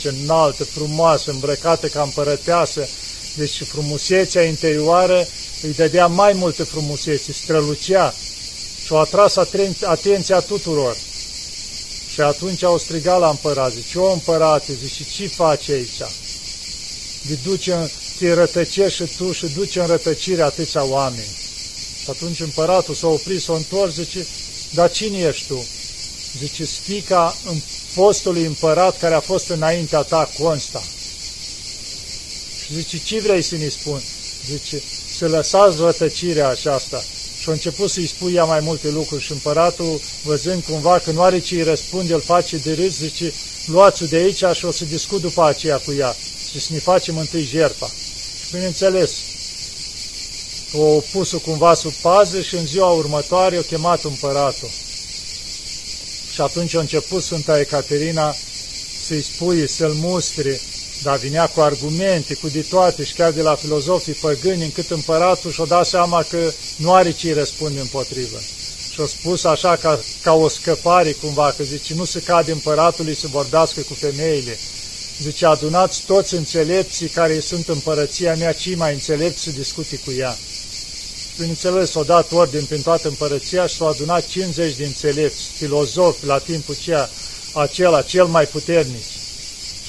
m, 0.04 0.16
înaltă, 0.22 0.64
frumoasă, 0.64 1.32
îmbrăcată 1.32 1.88
ca 1.88 2.02
împărăteasă, 2.02 2.88
deci 3.36 3.64
frumusețea 3.64 4.44
interioară 4.44 5.28
îi 5.62 5.74
dădea 5.74 6.08
mai 6.08 6.34
multe 6.34 6.64
frumusețe, 6.64 7.32
strălucea 7.32 8.14
și 8.86 8.94
o 8.94 8.98
atras 8.98 9.36
atenția 9.82 10.40
tuturor. 10.40 10.98
Și 12.15 12.22
atunci 12.22 12.63
au 12.63 12.77
strigat 12.77 13.19
la 13.19 13.29
împărat, 13.29 13.72
zice, 13.72 14.00
o 14.00 14.12
împărate, 14.12 14.74
zice, 14.74 15.03
ce 15.15 15.27
faci 15.27 15.69
aici? 15.69 15.98
De 17.27 17.38
duce, 17.43 17.91
te 18.19 18.34
rătăcești 18.34 19.03
și 19.03 19.15
tu 19.17 19.31
și 19.31 19.45
duce 19.55 19.79
în 19.79 19.88
rătăcire 19.88 20.41
atâția 20.41 20.84
oameni. 20.84 21.36
Și 22.03 22.10
atunci 22.10 22.39
împăratul 22.39 22.95
s-a 22.95 23.07
oprit, 23.07 23.41
s-a 23.41 23.53
întors, 23.53 23.93
zice, 23.93 24.27
dar 24.74 24.91
cine 24.91 25.17
ești 25.17 25.48
tu? 25.48 25.65
Zice, 26.39 26.63
fica 26.63 27.36
în 27.45 27.62
postului 27.95 28.45
împărat 28.45 29.00
care 29.00 29.13
a 29.13 29.19
fost 29.19 29.50
înaintea 29.50 30.01
ta, 30.01 30.29
Consta. 30.39 30.84
Și 32.65 32.74
zice, 32.74 32.98
ce 32.98 33.19
vrei 33.19 33.41
să 33.41 33.55
ne 33.55 33.67
spun? 33.67 34.01
Zice, 34.50 34.81
să 35.17 35.27
lăsați 35.27 35.77
rătăcirea 35.77 36.48
aceasta. 36.48 37.03
Și 37.46 37.52
a 37.52 37.54
început 37.54 37.90
să-i 37.90 38.08
spui 38.08 38.34
ea 38.34 38.44
mai 38.44 38.60
multe 38.60 38.90
lucruri 38.90 39.24
și 39.24 39.32
împăratul, 39.32 40.02
văzând 40.24 40.64
cumva 40.64 41.00
că 41.00 41.12
nu 41.12 41.22
are 41.22 41.40
ce 41.40 41.56
îi 41.56 41.64
răspunde, 41.64 42.14
îl 42.14 42.22
face 42.22 42.58
de 42.58 42.74
râs, 42.74 42.98
zice, 42.98 43.34
luați-o 43.66 44.06
de 44.06 44.16
aici 44.16 44.44
și 44.54 44.66
o 44.66 44.72
să 44.72 44.86
discut 44.86 45.22
după 45.22 45.44
aceea 45.44 45.78
cu 45.78 45.94
ea 45.94 46.16
și 46.52 46.60
să 46.60 46.68
ne 46.74 46.80
facem 46.80 47.18
întâi 47.18 47.44
jertfa. 47.44 47.86
Și 48.46 48.52
bineînțeles, 48.52 49.12
o 50.74 51.00
pus-o 51.12 51.40
cumva 51.40 51.74
sub 51.74 51.92
pază 51.92 52.42
și 52.42 52.56
în 52.56 52.66
ziua 52.66 52.90
următoare 52.92 53.58
o 53.58 53.62
chemat 53.62 54.04
împăratul. 54.04 54.70
Și 56.34 56.42
atunci 56.42 56.74
a 56.74 56.80
început 56.80 57.24
Sfânta 57.24 57.60
Ecaterina 57.60 58.36
să-i 59.06 59.22
spui, 59.22 59.70
să-l 59.70 59.94
mustre, 59.94 60.60
dar 61.04 61.18
vinea 61.18 61.48
cu 61.48 61.60
argumente, 61.60 62.34
cu 62.34 62.48
de 62.48 62.62
toate 62.62 63.04
și 63.04 63.14
chiar 63.14 63.32
de 63.32 63.42
la 63.42 63.56
filozofii 63.56 64.14
păgâni, 64.14 64.64
încât 64.64 64.90
împăratul 64.90 65.52
și-o 65.52 65.66
dat 65.66 65.86
seama 65.86 66.24
că 66.24 66.52
nu 66.75 66.94
are 66.94 67.12
ce-i 67.12 67.34
răspunde 67.34 67.80
împotrivă. 67.80 68.38
Și-a 68.94 69.06
spus 69.06 69.44
așa 69.44 69.75
ca, 69.75 70.00
ca 70.22 70.34
o 70.34 70.48
scăpare 70.48 71.12
cumva, 71.12 71.54
că 71.58 71.64
zice, 71.64 71.94
nu 71.94 72.06
se 72.06 72.20
cade 72.20 72.52
împăratului 72.52 73.16
să 73.16 73.28
vorbească 73.28 73.82
cu 73.82 73.94
femeile. 73.94 74.58
Zice, 75.22 75.46
adunați 75.46 76.02
toți 76.02 76.34
înțelepții 76.34 77.08
care 77.08 77.40
sunt 77.40 77.68
împărăția 77.68 78.36
mea, 78.36 78.54
cei 78.54 78.75
mai 78.75 78.94
înțelepți 78.94 79.44
să 79.44 79.50
discute 79.50 79.96
cu 80.06 80.12
ea. 80.18 80.38
Bineînțeles, 81.38 81.92
s-a 81.92 82.04
dat 82.04 82.32
ordin 82.32 82.66
prin 82.66 82.82
toată 82.82 83.08
împărăția 83.08 83.68
și 83.68 83.75
s-au 83.75 83.88
adunat 83.88 84.28
50 84.28 84.75
de 84.75 84.86
înțelepți, 84.86 85.42
filozofi 85.58 86.25
la 86.25 86.38
timpul 86.38 86.75
aceea, 86.80 87.10
acela 87.54 88.02
cel 88.02 88.25
mai 88.25 88.46
puternic 88.46 89.04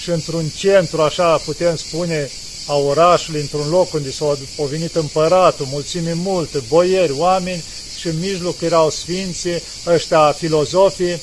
și 0.07 0.13
într-un 0.13 0.49
centru, 0.57 1.03
așa 1.03 1.37
putem 1.37 1.77
spune, 1.77 2.31
a 2.67 2.77
orașului, 2.77 3.41
într-un 3.41 3.69
loc 3.69 3.93
unde 3.93 4.11
s-au 4.11 4.39
venit 4.71 4.95
împăratul, 4.95 5.67
mulțime 5.71 6.13
multe, 6.13 6.63
boieri, 6.69 7.13
oameni 7.13 7.65
și 7.99 8.07
în 8.07 8.19
mijloc 8.19 8.61
erau 8.61 8.91
sfinții, 8.91 9.63
ăștia 9.87 10.33
filozofii 10.33 11.21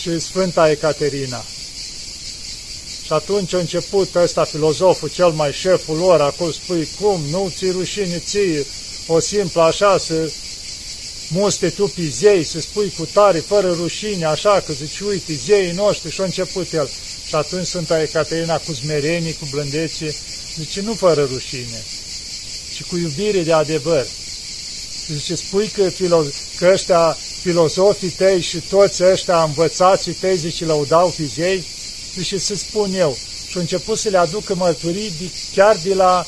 și 0.00 0.20
Sfânta 0.20 0.70
Ecaterina. 0.70 1.44
Și 3.04 3.12
atunci 3.12 3.54
a 3.54 3.58
început 3.58 4.14
ăsta 4.14 4.44
filozoful, 4.44 5.08
cel 5.08 5.30
mai 5.30 5.52
șeful 5.52 5.96
lor, 5.96 6.20
acolo 6.20 6.50
spui, 6.50 6.88
cum, 7.00 7.20
nu 7.30 7.52
ți 7.56 7.70
rușine 7.70 8.22
ție, 8.26 8.66
o 9.06 9.18
simplă 9.18 9.62
așa 9.62 9.98
să 9.98 10.30
muste 11.28 11.68
tu 11.68 11.86
pe 11.86 12.08
zei, 12.08 12.44
să 12.44 12.60
spui 12.60 12.92
cu 12.98 13.08
tare, 13.12 13.38
fără 13.38 13.72
rușine, 13.72 14.24
așa, 14.24 14.62
că 14.66 14.72
zici, 14.72 15.00
uite, 15.00 15.32
zeii 15.34 15.72
noștri, 15.72 16.10
și 16.10 16.20
a 16.20 16.24
început 16.24 16.72
el. 16.72 16.90
Și 17.30 17.36
atunci 17.36 17.66
Sfânta 17.66 18.02
Ecaterina 18.02 18.58
cu 18.58 18.72
smerenie, 18.72 19.32
cu 19.34 19.48
blândețe, 19.50 20.14
zice, 20.56 20.80
nu 20.80 20.94
fără 20.94 21.28
rușine, 21.32 21.84
ci 22.74 22.82
cu 22.82 22.96
iubire 22.96 23.42
de 23.42 23.52
adevăr. 23.52 24.06
Și 25.04 25.14
zice, 25.14 25.34
spui 25.34 25.68
că, 25.68 25.88
filo 25.88 26.24
că 26.56 26.70
ăștia 26.72 27.16
filozofii 27.42 28.08
tăi 28.08 28.40
și 28.40 28.56
toți 28.68 29.04
ăștia 29.04 29.42
învățații 29.42 30.12
tăi, 30.12 30.36
zice, 30.36 30.64
lăudau 30.64 31.14
pe 31.16 31.22
zei, 31.34 31.64
zice, 32.16 32.38
să 32.38 32.54
spun 32.54 32.94
eu. 32.94 33.16
Și 33.48 33.56
a 33.56 33.60
început 33.60 33.98
să 33.98 34.08
le 34.08 34.18
aducă 34.18 34.54
mărturii 34.54 35.12
de, 35.20 35.30
chiar 35.54 35.80
de 35.84 35.94
la 35.94 36.26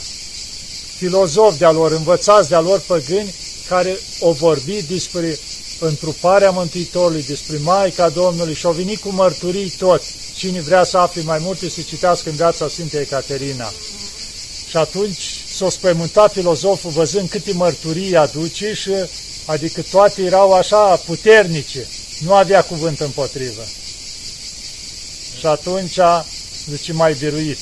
filozofi 0.97 1.59
de-a 1.59 1.71
lor, 1.71 1.93
învățați 1.93 2.49
de-a 2.49 2.61
lor 2.61 2.81
păgâni, 2.81 3.35
care 3.69 3.99
o 4.21 4.33
vorbi 4.33 4.83
despre 4.83 5.39
întruparea 5.87 6.51
Mântuitorului, 6.51 7.23
despre 7.23 7.57
Maica 7.57 8.09
Domnului 8.09 8.55
și 8.55 8.67
au 8.67 8.73
venit 8.73 9.01
cu 9.01 9.09
mărturii 9.09 9.75
toți. 9.79 10.15
Cine 10.37 10.61
vrea 10.61 10.85
să 10.85 10.99
afle 10.99 11.23
mai 11.23 11.39
multe, 11.39 11.69
să 11.69 11.81
citească 11.81 12.29
în 12.29 12.37
viața 12.37 12.69
Sfintei 12.69 13.01
Ecaterina. 13.01 13.73
Și 14.69 14.77
atunci 14.77 15.45
s-a 15.55 15.71
spăimântat 15.71 16.33
filozoful 16.33 16.91
văzând 16.91 17.29
câte 17.29 17.53
mărturii 17.53 18.17
aduce 18.17 18.75
și 18.75 18.91
adică 19.45 19.83
toate 19.91 20.23
erau 20.23 20.53
așa 20.53 20.97
puternice, 20.97 21.87
nu 22.19 22.35
avea 22.35 22.63
cuvânt 22.63 23.01
împotrivă. 23.01 23.63
Și 25.39 25.47
atunci, 25.47 25.99
zice, 26.71 26.93
mai 26.93 27.15
biruit. 27.19 27.59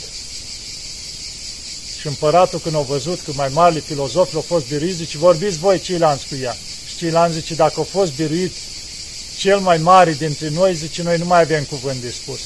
Și 2.00 2.06
împăratul 2.06 2.58
când 2.58 2.74
a 2.74 2.80
văzut 2.80 3.20
că 3.20 3.32
mai 3.34 3.48
mari 3.52 3.80
filozofi 3.80 4.34
au 4.34 4.40
fost 4.40 4.66
biruiți, 4.66 4.96
zice, 4.96 5.18
vorbiți 5.18 5.58
voi 5.58 5.80
ceilalți 5.80 6.26
cu 6.28 6.34
ea. 6.42 6.56
Și 7.00 7.06
ceilalți 7.06 7.38
zice, 7.38 7.54
dacă 7.54 7.72
au 7.76 7.84
fost 7.84 8.12
biruit 8.12 8.52
cel 9.36 9.58
mai 9.58 9.78
mare 9.78 10.12
dintre 10.12 10.48
noi, 10.48 10.74
zice, 10.74 11.02
noi 11.02 11.18
nu 11.18 11.24
mai 11.24 11.40
avem 11.40 11.64
cuvânt 11.64 12.00
de 12.00 12.10
spus. 12.10 12.40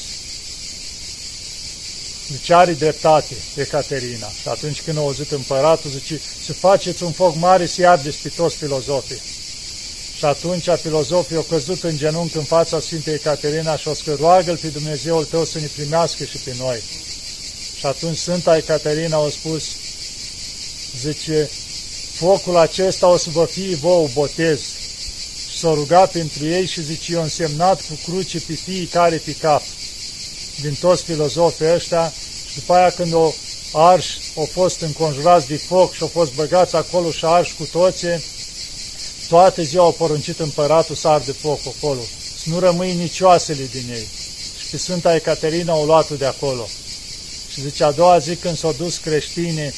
Zice, 2.31 2.53
are 2.53 2.73
dreptate 2.73 3.35
Ecaterina. 3.55 4.27
Și 4.41 4.47
atunci 4.47 4.81
când 4.81 4.97
a 4.97 4.99
auzit 4.99 5.31
împăratul, 5.31 5.89
zice, 5.89 6.21
să 6.45 6.53
faceți 6.53 7.03
un 7.03 7.11
foc 7.11 7.35
mare 7.35 7.65
să 7.65 7.87
ardeți 7.87 8.17
pe 8.17 8.29
toți 8.29 8.55
filozofii. 8.55 9.21
Și 10.17 10.25
atunci 10.25 10.69
filozofii 10.81 11.35
au 11.35 11.45
căzut 11.49 11.83
în 11.83 11.97
genunchi 11.97 12.37
în 12.37 12.43
fața 12.43 12.79
Sfintei 12.79 13.13
Ecaterina 13.13 13.77
și 13.77 13.87
au 13.87 13.93
scris, 13.93 14.17
roagă 14.17 14.57
pe 14.61 14.67
Dumnezeul 14.67 15.25
tău 15.25 15.45
să 15.45 15.59
ne 15.59 15.69
primească 15.75 16.23
și 16.23 16.37
pe 16.37 16.53
noi. 16.57 16.81
Și 17.77 17.85
atunci 17.85 18.17
Sfânta 18.17 18.57
Ecaterina 18.57 19.17
a 19.17 19.29
spus, 19.29 19.63
zice, 21.01 21.49
focul 22.17 22.57
acesta 22.57 23.07
o 23.07 23.17
să 23.17 23.29
vă 23.31 23.45
fie 23.45 23.75
vouă 23.75 24.07
botez. 24.13 24.59
Și 25.49 25.57
s-a 25.57 25.73
rugat 25.73 26.11
pentru 26.11 26.45
ei 26.45 26.65
și 26.65 26.83
zice, 26.83 27.13
eu 27.13 27.21
însemnat 27.21 27.81
cu 27.81 27.99
cruce 28.05 28.39
pe 28.39 28.53
fiecare 28.53 29.15
pe 29.15 29.35
cap 29.41 29.61
din 30.61 30.77
toți 30.79 31.03
filozofii 31.03 31.73
ăștia 31.73 32.13
și 32.49 32.55
după 32.55 32.73
aia 32.73 32.89
când 32.89 33.13
o 33.13 33.33
arș 33.71 34.05
au 34.37 34.49
fost 34.51 34.81
înconjurați 34.81 35.47
de 35.47 35.57
foc 35.57 35.93
și 35.93 36.01
au 36.01 36.07
fost 36.07 36.33
băgați 36.33 36.75
acolo 36.75 37.11
și 37.11 37.25
arși 37.25 37.55
cu 37.57 37.67
toții, 37.71 38.23
toate 39.27 39.63
ziua 39.63 39.83
au 39.83 39.91
poruncit 39.91 40.39
împăratul 40.39 40.95
să 40.95 41.07
arde 41.07 41.31
foc 41.31 41.59
acolo, 41.77 41.99
să 42.43 42.49
nu 42.49 42.59
rămâi 42.59 42.93
nici 42.93 43.19
oasele 43.19 43.69
din 43.71 43.89
ei. 43.91 44.07
Și 44.59 44.69
pe 44.71 44.77
Sfânta 44.77 45.15
Ecaterina 45.15 45.73
au 45.73 45.85
luat 45.85 46.09
de 46.09 46.25
acolo. 46.25 46.67
Și 47.53 47.61
zice, 47.61 47.83
a 47.83 47.91
doua 47.91 48.17
zi 48.17 48.35
când 48.35 48.57
s-au 48.57 48.75
dus 48.77 48.97
creștinii 48.97 49.73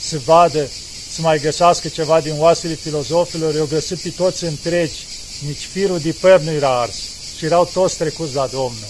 să 0.00 0.18
vadă, 0.24 0.68
să 1.14 1.20
mai 1.20 1.38
găsească 1.38 1.88
ceva 1.88 2.20
din 2.20 2.34
oasele 2.38 2.74
filozofilor, 2.74 3.54
i-au 3.54 3.66
găsit 3.66 3.98
pe 3.98 4.10
toți 4.10 4.44
întregi, 4.44 5.06
nici 5.46 5.68
firul 5.72 5.98
de 5.98 6.12
păr 6.20 6.40
nu 6.40 6.50
era 6.50 6.80
ars 6.80 6.96
și 7.36 7.44
erau 7.44 7.70
toți 7.72 7.96
trecuți 7.96 8.34
la 8.34 8.46
Domnul. 8.46 8.88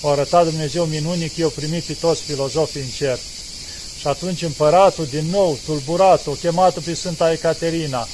O 0.00 0.08
arătat 0.08 0.44
Dumnezeu 0.44 0.84
minunic, 0.84 1.36
eu 1.36 1.48
primit 1.48 1.82
pe 1.82 1.92
toți 1.92 2.22
filozofii 2.22 2.80
în 2.80 2.88
cer. 2.96 3.18
Și 4.00 4.06
atunci 4.06 4.42
împăratul, 4.42 5.06
din 5.10 5.26
nou, 5.30 5.58
tulburat, 5.64 6.26
o 6.26 6.30
chemat 6.30 6.78
pe 6.78 6.94
Sfânta 6.94 7.32
Ecaterina, 7.32 8.08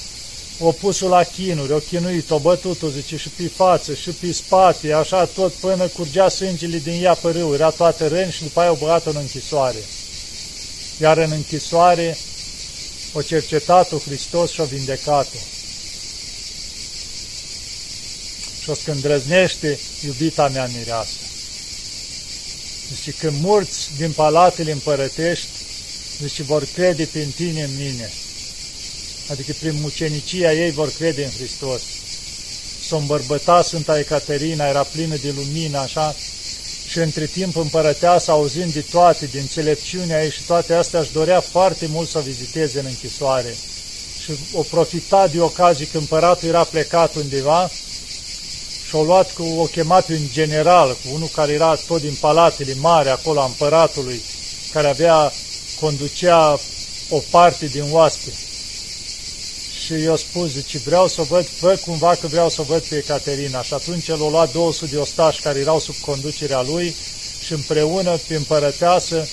o 0.59 0.73
pus 0.73 1.01
la 1.01 1.23
chinuri, 1.23 1.73
o 1.73 1.79
chinuit, 1.79 2.31
o 2.31 2.39
bătut, 2.39 2.83
o 2.83 2.89
zice, 2.89 3.17
și 3.17 3.29
pe 3.29 3.49
față, 3.49 3.95
și 3.95 4.11
pe 4.11 4.33
spate, 4.33 4.93
așa 4.93 5.25
tot 5.25 5.53
până 5.53 5.87
curgea 5.87 6.29
sângele 6.29 6.79
din 6.79 7.05
ea 7.05 7.15
pe 7.15 7.31
râu, 7.31 7.55
era 7.55 7.71
toată 7.71 8.09
răni 8.09 8.33
și 8.33 8.43
după 8.43 8.61
aia 8.61 8.71
o 8.71 8.75
băgat 8.75 9.07
în 9.07 9.17
închisoare. 9.17 9.83
Iar 11.01 11.19
în 11.19 11.31
închisoare 11.31 12.17
o 13.13 13.23
cercetat-o 13.23 13.99
Hristos 13.99 14.51
și 14.51 14.61
o 14.61 14.65
vindecat-o. 14.65 15.39
Și 18.63 18.71
o 18.71 18.75
scândrăznește 18.75 19.79
iubita 20.05 20.49
mea 20.49 20.71
mireasă. 20.77 21.15
Zice, 22.95 23.11
când 23.11 23.41
murți 23.41 23.89
din 23.97 24.13
palatele 24.13 24.73
împărătești, 24.73 25.49
zice, 26.21 26.43
vor 26.43 26.65
crede 26.75 27.05
prin 27.05 27.33
tine 27.37 27.63
în 27.63 27.77
mine. 27.77 28.13
Adică 29.31 29.53
prin 29.61 29.81
mucenicia 29.81 30.53
ei 30.53 30.71
vor 30.71 30.93
crede 30.93 31.25
în 31.25 31.31
Hristos. 31.31 31.83
S-o 32.87 32.97
îmbărbăta 32.97 33.63
Sfânta 33.63 33.99
Ecaterina, 33.99 34.69
era 34.69 34.83
plină 34.83 35.17
de 35.17 35.35
lumină, 35.37 35.79
așa, 35.79 36.17
și 36.91 36.99
între 36.99 37.27
timp 37.27 37.57
împărăteasa, 37.57 38.33
auzind 38.33 38.73
de 38.73 38.81
toate, 38.81 39.27
din 39.27 39.41
înțelepciunea 39.41 40.25
ei 40.25 40.31
și 40.31 40.43
toate 40.43 40.75
astea, 40.75 41.01
își 41.01 41.13
dorea 41.13 41.41
foarte 41.41 41.87
mult 41.87 42.09
să 42.09 42.19
o 42.19 42.21
viziteze 42.21 42.79
în 42.79 42.87
închisoare. 42.89 43.55
Și 44.23 44.33
o 44.53 44.63
profita 44.63 45.27
de 45.27 45.41
ocazie 45.41 45.87
că 45.87 45.99
împăratul 45.99 46.49
era 46.49 46.65
plecat 46.65 47.15
undeva 47.15 47.71
și 48.89 48.95
o 48.95 49.03
luat 49.03 49.33
cu, 49.33 49.43
o 49.43 49.65
chemat 49.65 50.09
un 50.09 50.29
general, 50.33 50.89
cu 50.89 51.15
unul 51.15 51.29
care 51.35 51.53
era 51.53 51.75
tot 51.75 52.01
din 52.01 52.17
palatele 52.21 52.75
mari, 52.81 53.09
acolo 53.09 53.41
a 53.41 53.45
împăratului, 53.45 54.21
care 54.73 54.89
avea, 54.89 55.33
conducea 55.81 56.61
o 57.09 57.19
parte 57.31 57.67
din 57.67 57.85
oaspe. 57.91 58.31
Și 59.91 60.03
i-a 60.03 60.17
spus, 60.17 60.51
zice, 60.51 60.79
vreau 60.79 61.09
să 61.09 61.21
o 61.21 61.25
văd, 61.25 61.47
fă 61.47 61.79
cumva 61.85 62.15
că 62.15 62.27
vreau 62.27 62.49
să 62.49 62.61
o 62.61 62.65
văd 62.65 62.83
pe 62.83 62.97
Ecaterina. 62.97 63.63
Și 63.63 63.75
atunci 63.75 64.09
el 64.09 64.23
a 64.23 64.29
luat 64.29 64.53
200 64.53 64.91
de 64.91 64.99
ostași 64.99 65.41
care 65.41 65.59
erau 65.59 65.81
sub 65.81 65.95
conducerea 65.95 66.63
lui 66.63 66.95
și 67.45 67.53
împreună, 67.53 68.19
pe 68.27 68.35
împărăteasă, 68.35 69.29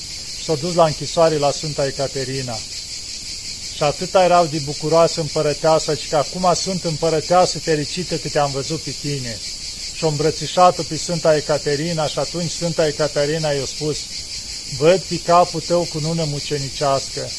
s-au 0.45 0.55
dus 0.55 0.73
la 0.73 0.85
închisoare 0.85 1.37
la 1.37 1.51
Sfânta 1.51 1.85
Ecaterina. 1.85 2.57
Și 3.75 3.83
atâta 3.83 4.23
erau 4.23 4.45
de 4.45 4.57
bucuroasă 4.65 5.19
împărăteasă, 5.19 5.95
și 5.95 6.07
că 6.07 6.15
acum 6.15 6.53
sunt 6.55 6.83
împărăteasă 6.83 7.59
fericită 7.59 8.15
că 8.15 8.27
te-am 8.27 8.51
văzut 8.51 8.81
pe 8.81 8.95
tine. 9.01 9.39
Și 9.95 10.03
o 10.03 10.07
îmbrățișat 10.07 10.81
pe 10.81 10.97
Sfânta 10.97 11.35
Ecaterina 11.35 12.07
și 12.07 12.19
atunci 12.19 12.51
Sfânta 12.51 12.87
Ecaterina 12.87 13.49
i-a 13.51 13.65
spus, 13.65 13.97
văd 14.77 14.99
pe 14.99 15.19
capul 15.25 15.61
tău 15.61 15.87
cu 15.91 15.99
nună 15.99 16.23
mucenicească. 16.23 17.29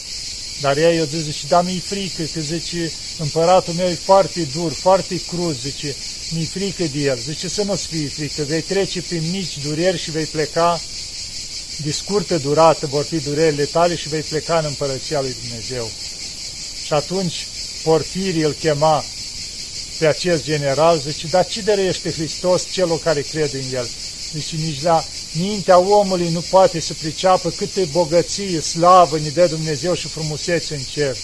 Dar 0.61 0.77
ea 0.77 0.93
i-a 0.93 1.05
zis, 1.05 1.23
zice, 1.23 1.47
da, 1.49 1.63
mi-e 1.63 1.81
frică, 1.81 2.23
că 2.23 2.41
zice, 2.41 2.93
împăratul 3.19 3.75
meu 3.75 3.89
e 3.89 3.95
foarte 3.95 4.49
dur, 4.53 4.73
foarte 4.73 5.21
cruz, 5.29 5.61
zice, 5.61 5.97
mi-e 6.31 6.45
frică 6.45 6.85
de 6.93 6.99
el. 6.99 7.19
Zice, 7.19 7.49
să 7.49 7.63
nu-ți 7.63 7.87
fie 7.87 8.09
frică, 8.09 8.43
vei 8.43 8.61
trece 8.61 9.03
prin 9.03 9.31
mici 9.31 9.59
dureri 9.59 9.99
și 9.99 10.11
vei 10.11 10.25
pleca 10.25 10.81
de 11.83 11.91
scurtă 11.91 12.39
durată, 12.39 12.87
vor 12.87 13.05
fi 13.05 13.17
durerile 13.21 13.65
tale 13.65 13.97
și 13.97 14.09
vei 14.09 14.21
pleca 14.21 14.59
în 14.59 14.65
împărăția 14.65 15.21
lui 15.21 15.37
Dumnezeu. 15.47 15.91
Și 16.85 16.93
atunci 16.93 17.47
Porfirii 17.83 18.43
îl 18.43 18.53
chema 18.53 19.05
pe 19.99 20.07
acest 20.07 20.45
general, 20.45 20.99
zice, 20.99 21.27
dar 21.27 21.47
ce 21.47 21.61
dărește 21.61 22.11
Hristos 22.11 22.71
celor 22.73 23.01
care 23.01 23.21
cred 23.21 23.55
în 23.55 23.75
El? 23.75 23.89
Zice, 24.33 24.57
nici 24.57 24.83
la 24.83 25.05
mintea 25.33 25.79
omului 25.79 26.31
nu 26.31 26.41
poate 26.51 26.81
să 26.81 26.95
priceapă 26.95 27.51
câte 27.51 27.89
bogăție, 27.93 28.61
slavă 28.61 29.19
ne 29.19 29.29
dă 29.29 29.47
Dumnezeu 29.47 29.95
și 29.95 30.09
frumusețe 30.09 30.75
în 30.75 30.83
cer. 30.93 31.17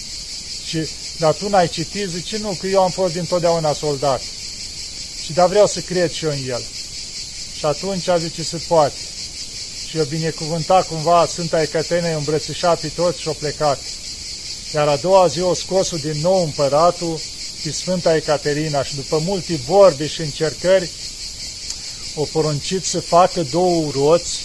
Și, 0.65 0.87
dar 1.17 1.33
tu 1.33 1.49
n-ai 1.49 1.69
citit? 1.69 2.09
Zice, 2.09 2.37
nu, 2.37 2.57
că 2.59 2.67
eu 2.67 2.81
am 2.81 2.89
fost 2.89 3.13
dintotdeauna 3.13 3.73
soldat. 3.73 4.21
Și 5.23 5.33
dar 5.33 5.47
vreau 5.47 5.67
să 5.67 5.79
cred 5.79 6.11
și 6.11 6.25
eu 6.25 6.31
în 6.31 6.37
El. 6.47 6.63
Și 7.57 7.65
atunci 7.65 8.07
a 8.07 8.17
zice, 8.17 8.43
se 8.43 8.61
poate. 8.67 8.95
Și 9.89 9.97
eu 9.97 10.03
binecuvântat 10.03 10.87
cumva 10.87 11.25
Sfânta 11.25 11.61
Ecaterina, 11.61 12.07
i-a 12.07 12.17
îmbrățișat 12.17 12.79
pe 12.79 12.87
toți 12.95 13.21
și-a 13.21 13.31
plecat. 13.31 13.79
Iar 14.73 14.87
a 14.87 14.95
doua 14.95 15.27
zi 15.27 15.41
o 15.41 15.53
scosul 15.53 15.97
din 15.97 16.19
nou 16.21 16.43
împăratul 16.43 17.19
și 17.61 17.73
Sfânta 17.73 18.15
Ecaterina 18.15 18.83
și 18.83 18.95
după 18.95 19.21
multe 19.25 19.55
vorbe 19.65 20.07
și 20.07 20.21
încercări 20.21 20.89
o 22.15 22.23
poruncit 22.31 22.85
să 22.85 22.99
facă 22.99 23.45
două 23.51 23.91
roți, 23.91 24.39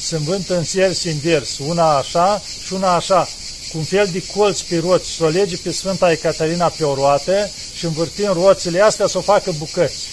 să 0.00 0.16
învântă 0.16 0.56
în 0.56 0.64
sers 0.64 1.02
invers, 1.02 1.58
una 1.58 1.96
așa 1.96 2.42
și 2.66 2.72
una 2.72 2.94
așa, 2.94 3.28
cu 3.70 3.78
un 3.78 3.84
fel 3.84 4.08
de 4.12 4.22
colț 4.36 4.60
pe 4.60 4.78
roți, 4.78 5.10
să 5.10 5.24
o 5.24 5.28
lege 5.28 5.56
pe 5.56 5.72
Sfânta 5.72 6.12
Ecaterina 6.12 6.68
pe 6.68 6.84
o 6.84 6.94
roată 6.94 7.50
și 7.76 7.84
învârtind 7.84 8.32
roțile 8.32 8.80
astea 8.80 9.06
să 9.06 9.18
o 9.18 9.20
facă 9.20 9.54
bucăți. 9.58 10.06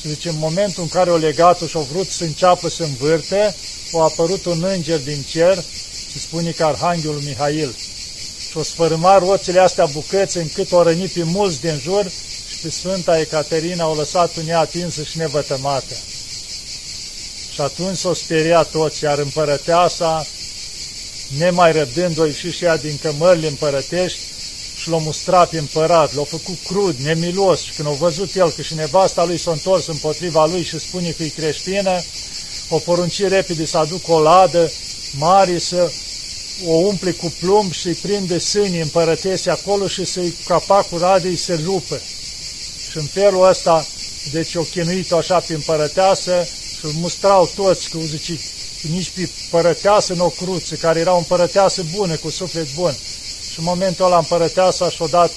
Și 0.00 0.08
zice, 0.08 0.28
în 0.28 0.38
momentul 0.38 0.82
în 0.82 0.88
care 0.88 1.10
o 1.10 1.16
legat 1.16 1.60
și-o 1.68 1.80
vrut 1.80 2.10
să 2.10 2.24
înceapă 2.24 2.68
să 2.68 2.82
învârte, 2.82 3.54
a 3.92 4.02
apărut 4.02 4.44
un 4.44 4.64
înger 4.64 4.98
din 4.98 5.24
cer 5.30 5.64
și 6.10 6.20
spune 6.20 6.50
că 6.50 6.64
Arhanghelul 6.64 7.22
Mihail 7.24 7.74
și 8.50 8.56
o 8.56 8.62
sfărâma 8.62 9.18
roțile 9.18 9.60
astea 9.60 9.86
bucăți 9.86 10.36
încât 10.36 10.72
o 10.72 10.82
răni 10.82 11.06
pe 11.06 11.22
mulți 11.22 11.60
din 11.60 11.80
jur 11.82 12.10
și 12.29 12.29
pe 12.62 12.70
Sfânta 12.70 13.20
Ecaterina 13.20 13.88
o 13.88 13.94
lăsat 13.94 14.36
în 14.36 14.48
ea 14.48 14.58
atinsă 14.58 15.02
și 15.02 15.18
nevătămată. 15.18 15.94
Și 17.54 17.60
atunci 17.60 17.96
s-o 17.96 18.14
speria 18.14 18.62
toți, 18.62 19.04
iar 19.04 19.18
împărăteasa, 19.18 20.26
nemai 21.38 21.72
răbdând-o 21.72 22.24
ieși 22.24 22.50
și 22.50 22.64
ea 22.64 22.76
din 22.76 22.98
cămările 23.02 23.46
împărătești 23.46 24.18
și 24.76 24.88
l-a 24.88 24.96
mustrat 24.96 25.48
pe 25.48 25.58
împărat, 25.58 26.14
l-a 26.14 26.24
făcut 26.24 26.58
crud, 26.66 26.96
nemilos 26.98 27.62
și 27.62 27.72
când 27.72 27.88
a 27.88 27.90
văzut 27.90 28.34
el 28.34 28.50
că 28.50 28.62
și 28.62 28.74
nevasta 28.74 29.24
lui 29.24 29.38
s-a 29.38 29.50
întors 29.50 29.86
împotriva 29.86 30.46
lui 30.46 30.62
și 30.62 30.78
spune 30.78 31.10
că 31.10 31.22
e 31.22 31.28
creștină, 31.28 32.02
o 32.68 32.78
porunci 32.78 33.22
repede 33.22 33.66
să 33.66 33.78
aducă 33.78 34.12
o 34.12 34.20
ladă 34.20 34.70
mare 35.18 35.58
să 35.58 35.90
o 36.66 36.72
umple 36.72 37.10
cu 37.10 37.32
plumb 37.40 37.72
și 37.72 37.86
îi 37.86 37.94
prinde 37.94 38.38
sânii 38.38 38.80
împărătese 38.80 39.50
acolo 39.50 39.86
și 39.86 40.04
să-i 40.04 40.34
capacul 40.46 40.98
radei 40.98 41.36
se 41.36 41.60
rupă. 41.64 42.00
Și 42.90 42.96
în 42.96 43.06
felul 43.06 43.48
ăsta, 43.48 43.86
deci 44.32 44.54
o 44.54 44.62
chinuit 44.62 45.12
așa 45.12 45.38
pe 45.38 45.54
împărăteasă 45.54 46.46
și 46.78 46.84
îl 46.84 46.92
mustrau 46.92 47.50
toți, 47.56 47.88
că 47.88 47.98
zice, 47.98 48.38
nici 48.90 49.10
pe 49.10 49.28
împărăteasă 49.42 50.14
nu 50.14 50.24
o 50.24 50.28
cruță, 50.28 50.74
care 50.74 51.00
era 51.00 51.14
o 51.14 51.18
împărăteasă 51.18 51.84
bună, 51.94 52.16
cu 52.16 52.30
suflet 52.30 52.74
bun. 52.74 52.96
Și 53.52 53.58
în 53.58 53.64
momentul 53.64 54.04
ăla 54.04 54.18
împărăteasa 54.18 54.90
și-a 54.90 55.06
dat 55.06 55.30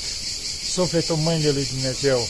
sufletul 0.71 1.15
în 1.15 1.23
mâinile 1.23 1.49
lui 1.49 1.67
Dumnezeu. 1.71 2.27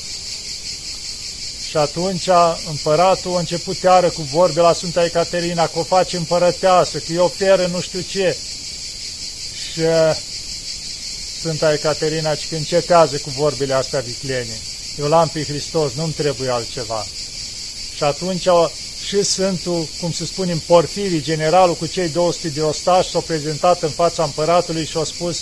Și 1.70 1.78
atunci 1.78 2.30
împăratul 2.70 3.36
a 3.36 3.40
început 3.40 3.78
iară 3.78 4.10
cu 4.10 4.22
vorbe 4.22 4.60
la 4.60 4.74
Sfânta 4.74 5.06
Ecaterina, 5.06 5.68
că 5.68 5.80
o 5.80 5.84
face 5.84 6.18
împărăteasă, 6.18 6.98
că 6.98 7.14
e 7.14 7.20
oferă 7.20 7.68
nu 7.68 7.82
știu 7.82 8.00
ce. 8.00 8.38
Și 9.72 9.82
Sfânta 11.40 11.74
Ecaterina 11.74 12.30
că 12.50 12.56
încetează 12.56 13.18
cu 13.18 13.30
vorbele 13.30 13.74
astea 13.74 14.00
viclene. 14.00 14.60
Eu 15.00 15.08
l-am 15.08 15.28
pe 15.28 15.44
Hristos, 15.44 15.92
nu-mi 15.94 16.14
trebuie 16.14 16.50
altceva. 16.50 17.06
Și 17.96 18.04
atunci 18.04 18.48
și 19.06 19.24
Sfântul, 19.24 19.88
cum 20.02 20.12
se 20.12 20.26
spune 20.26 20.52
în 20.52 20.60
Porfirii, 20.66 21.22
generalul 21.22 21.76
cu 21.76 21.86
cei 21.86 22.10
200 22.10 22.48
de 22.48 22.62
ostași, 22.62 23.10
s-a 23.10 23.20
prezentat 23.20 23.82
în 23.82 23.90
fața 23.90 24.24
împăratului 24.24 24.86
și 24.86 24.98
a 24.98 25.04
spus 25.04 25.42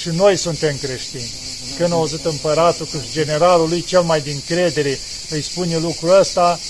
și 0.00 0.08
noi 0.08 0.36
suntem 0.36 0.76
creștini. 0.82 1.30
Când 1.76 1.92
a 1.92 1.94
auzit 1.94 2.24
împăratul 2.24 2.86
că 2.90 2.98
generalul 3.12 3.68
lui 3.68 3.84
cel 3.84 4.02
mai 4.02 4.20
din 4.20 4.42
credere 4.46 4.98
îi 5.30 5.42
spune 5.42 5.78
lucrul 5.78 6.18
ăsta, 6.18 6.60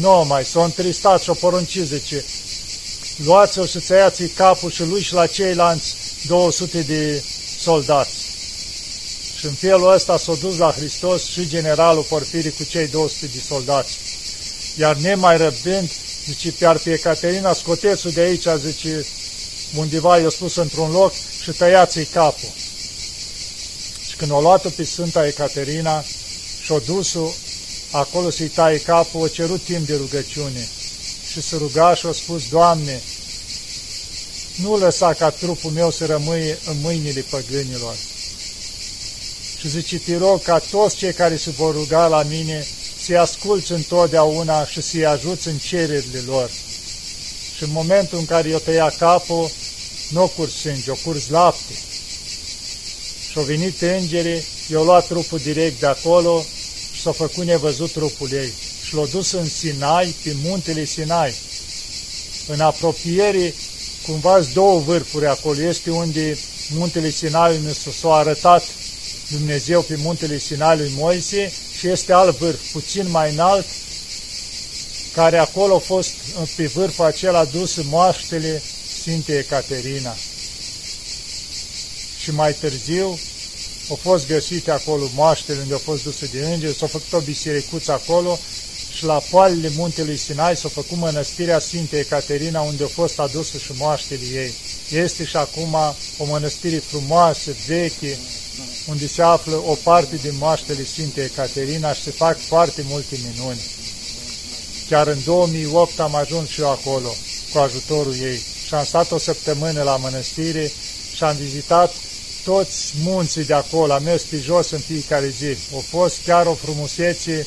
nu 0.00 0.24
mai, 0.28 0.44
s-a 0.44 0.64
întristat 0.64 1.22
și 1.22 1.30
a 1.30 1.32
poruncit, 1.32 1.86
zice, 1.86 2.24
luați-o 3.24 3.66
și 3.66 3.78
ți 4.10 4.26
capul 4.26 4.70
și 4.70 4.82
lui 4.82 5.02
și 5.02 5.12
la 5.12 5.26
ceilalți 5.26 5.94
200 6.26 6.82
de 6.82 7.22
soldați. 7.58 8.19
Și 9.40 9.46
în 9.46 9.52
felul 9.52 9.92
ăsta 9.92 10.18
s-a 10.18 10.34
dus 10.34 10.56
la 10.56 10.72
Hristos 10.72 11.24
și 11.24 11.48
generalul 11.48 12.02
Porfirii 12.02 12.50
cu 12.50 12.64
cei 12.64 12.88
200 12.88 13.26
de 13.26 13.40
soldați. 13.48 13.98
Iar 14.78 14.96
nemai 14.96 15.36
răbdând, 15.36 15.90
zice, 16.26 16.52
pe 16.52 16.80
pe 16.84 16.92
Ecaterina, 16.92 17.52
scoteți 17.52 18.14
de 18.14 18.20
aici, 18.20 18.46
zice, 18.64 19.06
undeva 19.76 20.18
i-a 20.18 20.28
spus 20.28 20.56
într-un 20.56 20.90
loc 20.90 21.12
și 21.42 21.50
tăiați-i 21.50 22.04
capul. 22.04 22.48
Și 24.08 24.16
când 24.16 24.30
o 24.30 24.40
luat 24.40 24.68
pe 24.68 24.84
Sfânta 24.84 25.26
Ecaterina 25.26 26.04
și-o 26.62 26.78
dus 26.78 27.16
acolo 27.90 28.30
să-i 28.30 28.48
taie 28.48 28.78
capul, 28.78 29.20
o 29.20 29.28
cerut 29.28 29.62
timp 29.62 29.86
de 29.86 29.96
rugăciune. 29.96 30.68
Și 31.32 31.42
se 31.42 31.56
ruga 31.56 31.94
și 31.94 32.06
a 32.06 32.12
spus, 32.12 32.48
Doamne, 32.48 33.02
nu 34.54 34.76
lăsa 34.76 35.12
ca 35.12 35.30
trupul 35.30 35.70
meu 35.70 35.90
să 35.90 36.06
rămâie 36.06 36.58
în 36.64 36.76
mâinile 36.80 37.24
păgânilor. 37.30 37.94
Și 39.60 39.68
zice, 39.68 39.98
te 39.98 40.16
rog 40.16 40.42
ca 40.42 40.58
toți 40.58 40.96
cei 40.96 41.12
care 41.12 41.36
se 41.36 41.50
vor 41.50 41.74
ruga 41.74 42.06
la 42.06 42.22
mine 42.22 42.66
să-i 43.04 43.16
asculți 43.16 43.72
întotdeauna 43.72 44.66
și 44.66 44.80
să-i 44.82 45.06
ajuți 45.06 45.48
în 45.48 45.58
cererile 45.58 46.22
lor. 46.26 46.50
Și 47.56 47.62
în 47.62 47.70
momentul 47.72 48.18
în 48.18 48.24
care 48.24 48.48
eu 48.48 48.58
tăia 48.58 48.94
capul, 48.98 49.50
nu 50.10 50.22
o 50.22 50.26
curs 50.26 50.54
sânge, 50.54 50.90
o 50.90 50.94
curs 50.94 51.28
lapte. 51.28 51.72
Și 53.30 53.38
au 53.38 53.42
venit 53.42 53.80
îngerii, 53.80 54.44
i-au 54.70 54.84
luat 54.84 55.06
trupul 55.06 55.38
direct 55.38 55.80
de 55.80 55.86
acolo 55.86 56.44
și 56.92 57.00
s-au 57.00 57.12
făcut 57.12 57.44
nevăzut 57.44 57.92
trupul 57.92 58.32
ei. 58.32 58.52
Și 58.84 58.94
l-au 58.94 59.06
dus 59.06 59.32
în 59.32 59.48
Sinai, 59.48 60.14
pe 60.24 60.36
muntele 60.42 60.84
Sinai. 60.84 61.34
În 62.46 62.60
apropiere 62.60 63.54
cumva 64.06 64.40
două 64.52 64.80
vârfuri 64.80 65.26
acolo. 65.26 65.62
Este 65.62 65.90
unde 65.90 66.38
muntele 66.74 67.10
Sinai 67.10 67.60
s-a 68.00 68.14
arătat 68.14 68.62
Dumnezeu 69.30 69.82
pe 69.82 69.96
muntele 69.96 70.38
Sinai 70.38 70.76
lui 70.76 70.92
Moise 70.96 71.52
și 71.78 71.88
este 71.88 72.12
alt 72.12 72.36
vârf, 72.36 72.72
puțin 72.72 73.10
mai 73.10 73.32
înalt, 73.32 73.66
care 75.14 75.38
acolo 75.38 75.74
a 75.74 75.78
fost 75.78 76.10
pe 76.56 76.66
vârful 76.66 77.04
acela 77.04 77.44
dus 77.44 77.82
moaștele 77.82 78.62
Sfinte 79.00 79.38
Ecaterina. 79.38 80.16
Și 82.22 82.30
mai 82.30 82.52
târziu 82.52 83.18
au 83.88 83.96
fost 83.96 84.26
găsite 84.26 84.70
acolo 84.70 85.10
moaștele 85.14 85.60
unde 85.60 85.72
au 85.72 85.78
fost 85.78 86.02
duse 86.02 86.28
de 86.32 86.44
îngeri, 86.44 86.76
s-a 86.76 86.86
făcut 86.86 87.12
o 87.12 87.20
bisericuță 87.20 87.92
acolo 87.92 88.38
și 88.96 89.04
la 89.04 89.22
poalele 89.30 89.70
muntelui 89.76 90.16
Sinai 90.16 90.56
s-a 90.56 90.68
făcut 90.68 90.96
mănăstirea 90.96 91.58
Sfinte 91.58 91.98
Ecaterina, 91.98 92.60
unde 92.60 92.84
a 92.84 92.86
fost 92.86 93.18
adusă 93.18 93.58
și 93.58 93.72
moaștele 93.78 94.24
ei. 94.32 94.52
Este 94.90 95.24
și 95.24 95.36
acum 95.36 95.74
o 96.18 96.24
mănăstire 96.24 96.76
frumoasă, 96.76 97.50
veche, 97.66 98.18
unde 98.86 99.06
se 99.06 99.22
află 99.22 99.62
o 99.66 99.74
parte 99.74 100.16
din 100.16 100.34
moaștele 100.38 100.84
Sfintei 100.84 101.24
Ecaterina 101.24 101.92
și 101.92 102.02
se 102.02 102.10
fac 102.10 102.38
foarte 102.38 102.84
multe 102.88 103.18
minuni. 103.32 103.60
Chiar 104.88 105.06
în 105.06 105.18
2008 105.24 106.00
am 106.00 106.14
ajuns 106.14 106.48
și 106.48 106.60
eu 106.60 106.70
acolo 106.70 107.14
cu 107.52 107.58
ajutorul 107.58 108.14
ei 108.20 108.40
și 108.66 108.74
am 108.74 108.84
stat 108.84 109.10
o 109.10 109.18
săptămână 109.18 109.82
la 109.82 109.96
mănăstire 109.96 110.72
și 111.14 111.24
am 111.24 111.36
vizitat 111.36 111.92
toți 112.44 112.92
munții 113.02 113.44
de 113.44 113.54
acolo, 113.54 113.92
am 113.92 114.02
mers 114.02 114.22
pe 114.22 114.36
jos 114.36 114.70
în 114.70 114.78
fiecare 114.78 115.28
zi. 115.28 115.56
A 115.76 115.82
fost 115.88 116.16
chiar 116.24 116.46
o 116.46 116.54
frumusețe 116.54 117.46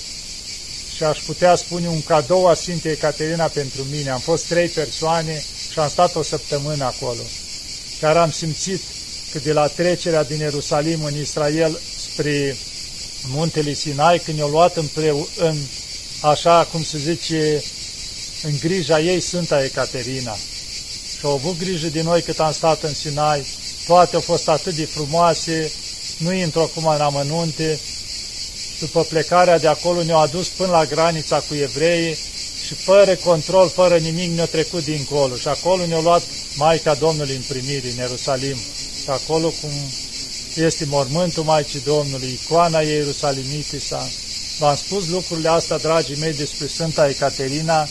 și 0.96 1.04
aș 1.04 1.19
putea 1.19 1.56
spune 1.56 1.88
un 1.88 2.02
cadou 2.02 2.48
a 2.48 2.54
Sfintei 2.54 2.91
Ecaterina 2.91 3.46
pentru 3.46 3.86
mine. 3.91 4.10
Am 4.10 4.19
fost 4.19 4.46
trei 4.46 4.67
persoane 4.67 5.43
și 5.72 5.80
am 5.80 5.89
stat 5.89 6.15
o 6.15 6.24
săptămână 6.24 6.84
acolo. 6.84 7.22
Chiar 8.00 8.17
am 8.17 8.32
simțit 8.32 8.82
că 9.34 9.39
de 9.39 9.54
la 9.54 9.67
trecerea 9.67 10.24
din 10.24 10.39
Ierusalim 10.39 11.04
în 11.04 11.17
Israel 11.17 11.80
spre 12.12 12.56
muntele 13.28 13.74
Sinai, 13.74 14.19
când 14.19 14.38
i-au 14.38 14.50
luat 14.50 14.78
împreu, 14.78 15.28
în, 15.38 15.58
așa 16.22 16.67
cum 16.72 16.84
se 16.84 16.98
zice, 16.98 17.63
în 18.43 18.58
grija 18.60 19.00
ei 19.00 19.19
Sfânta 19.19 19.63
Ecaterina. 19.63 20.38
Și 21.17 21.26
au 21.26 21.32
avut 21.32 21.58
grijă 21.58 21.88
de 21.88 22.02
noi 22.02 22.22
cât 22.22 22.39
am 22.39 22.52
stat 22.52 22.84
în 22.84 22.93
Sinai, 22.93 23.46
toate 23.88 24.15
au 24.15 24.22
fost 24.22 24.48
atât 24.48 24.76
de 24.76 24.86
frumoase, 24.86 25.72
nu 26.17 26.34
intru 26.34 26.60
acum 26.60 26.86
în 26.86 27.02
amănunte, 27.02 27.80
după 28.80 29.04
plecarea 29.04 29.60
de 29.60 29.67
acolo 29.67 30.04
ne-au 30.04 30.19
adus 30.19 30.48
până 30.48 30.72
la 30.72 30.86
granița 30.86 31.38
cu 31.38 31.56
evreii 31.56 32.17
și 32.65 32.74
fără 32.74 33.15
control, 33.15 33.69
fără 33.69 33.98
nimic 33.98 34.32
ne-au 34.32 34.48
trecut 34.48 34.84
dincolo. 34.84 35.36
Și 35.36 35.48
acolo 35.48 35.86
ne-au 35.86 36.02
luat 36.02 36.24
Maica 36.56 36.93
Domnului 36.93 37.36
în 37.36 37.43
primire, 37.48 37.89
în 37.89 37.98
Ierusalim. 37.98 38.58
Și 39.03 39.09
acolo 39.09 39.53
cum 39.61 39.71
este 40.55 40.85
mormântul 40.85 41.43
Maicii 41.43 41.79
Domnului, 41.79 42.39
icoana 42.43 42.79
Ierusalimitița. 42.79 44.07
V-am 44.59 44.75
spus 44.75 45.07
lucrurile 45.07 45.49
astea, 45.49 45.77
dragii 45.77 46.19
mei, 46.19 46.33
despre 46.33 46.67
Sfânta 46.67 47.09
Ecaterina, 47.09 47.87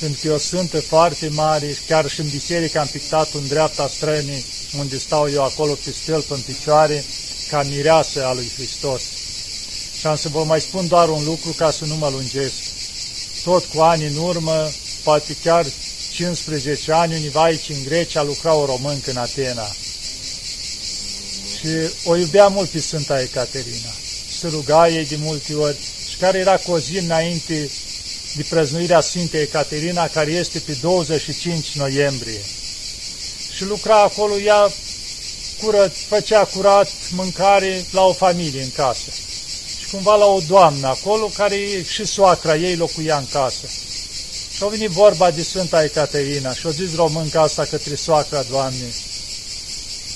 pentru 0.00 0.20
că 0.20 0.26
e 0.26 0.30
o 0.30 0.38
sfântă 0.38 0.80
foarte 0.80 1.28
mare, 1.28 1.76
chiar 1.86 2.08
și 2.08 2.20
în 2.20 2.28
biserică 2.28 2.78
am 2.78 2.86
pictat 2.86 3.28
în 3.32 3.46
dreapta 3.48 3.88
strănii, 3.88 4.44
unde 4.78 4.98
stau 4.98 5.30
eu 5.30 5.44
acolo 5.44 5.72
pe 5.84 5.94
stâlp 6.02 6.30
în 6.30 6.40
picioare, 6.40 7.04
ca 7.50 7.62
mireasă 7.62 8.26
a 8.26 8.32
lui 8.32 8.50
Hristos. 8.56 9.02
Și 9.98 10.06
am 10.06 10.16
să 10.16 10.28
vă 10.28 10.44
mai 10.44 10.60
spun 10.60 10.88
doar 10.88 11.08
un 11.08 11.24
lucru 11.24 11.50
ca 11.56 11.70
să 11.70 11.84
nu 11.84 11.96
mă 11.96 12.08
lungesc. 12.08 12.54
Tot 13.44 13.64
cu 13.64 13.80
ani 13.80 14.06
în 14.06 14.16
urmă, 14.16 14.70
poate 15.02 15.36
chiar 15.44 15.66
15 16.12 16.92
ani, 16.92 17.14
univa 17.14 17.42
aici 17.42 17.68
în 17.68 17.82
Grecia 17.84 18.22
lucra 18.22 18.54
o 18.54 18.64
româncă 18.64 19.10
în 19.10 19.16
Atena. 19.16 19.74
Și 21.60 21.68
o 22.04 22.16
iubea 22.16 22.48
mult 22.48 22.68
pe 22.68 22.80
Sfânta 22.80 23.20
Ecaterina. 23.20 23.92
Se 24.38 24.48
ruga 24.48 24.88
ei 24.88 25.06
de 25.06 25.16
multe 25.18 25.54
ori 25.54 25.76
și 26.08 26.16
care 26.16 26.38
era 26.38 26.56
cu 26.56 26.70
o 26.70 26.78
zi 26.78 26.98
înainte 26.98 27.70
de 28.36 28.46
prăznuirea 28.48 29.00
Sfintei 29.00 29.42
Ecaterina, 29.42 30.08
care 30.08 30.30
este 30.30 30.58
pe 30.58 30.76
25 30.80 31.76
noiembrie. 31.76 32.40
Și 33.56 33.64
lucra 33.64 34.02
acolo, 34.02 34.38
ea 34.38 34.72
curăț, 35.62 35.92
făcea 36.08 36.44
curat 36.44 36.90
mâncare 37.10 37.84
la 37.90 38.02
o 38.02 38.12
familie 38.12 38.62
în 38.62 38.70
casă 38.70 39.10
cumva 39.90 40.16
la 40.16 40.26
o 40.26 40.40
doamnă 40.46 40.86
acolo, 40.86 41.30
care 41.36 41.56
și 41.82 42.04
soacra 42.04 42.56
ei 42.56 42.76
locuia 42.76 43.16
în 43.16 43.26
casă. 43.32 43.66
Și 44.56 44.62
a 44.62 44.66
venit 44.66 44.90
vorba 44.90 45.30
de 45.30 45.42
Sfânta 45.42 45.84
Ecaterina 45.84 46.54
și 46.54 46.66
a 46.66 46.70
zis 46.70 46.94
românca 46.94 47.40
asta 47.40 47.64
către 47.64 47.94
soacra 47.94 48.42
Doamnei. 48.42 48.94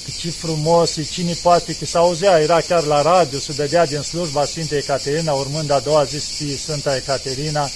Că 0.04 0.10
ce 0.18 0.30
frumos, 0.30 0.96
cine 1.10 1.32
poate, 1.42 1.72
că 1.72 1.84
s-auzea, 1.84 2.40
era 2.40 2.60
chiar 2.60 2.84
la 2.84 3.02
radio, 3.02 3.38
se 3.38 3.52
dădea 3.52 3.86
din 3.86 4.00
slujba 4.00 4.44
Sfintei 4.44 4.78
Ecaterina, 4.78 5.32
urmând 5.32 5.70
a 5.70 5.78
doua 5.78 6.04
zi 6.04 6.18
să 6.18 6.56
Sfânta 6.62 6.96
Ecaterina, 6.96 7.70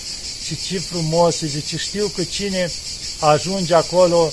și 0.45 0.57
ce 0.57 0.79
frumos, 0.79 1.39
zice, 1.39 1.77
știu 1.77 2.07
că 2.17 2.25
cine 2.25 2.71
ajunge 3.19 3.75
acolo 3.75 4.33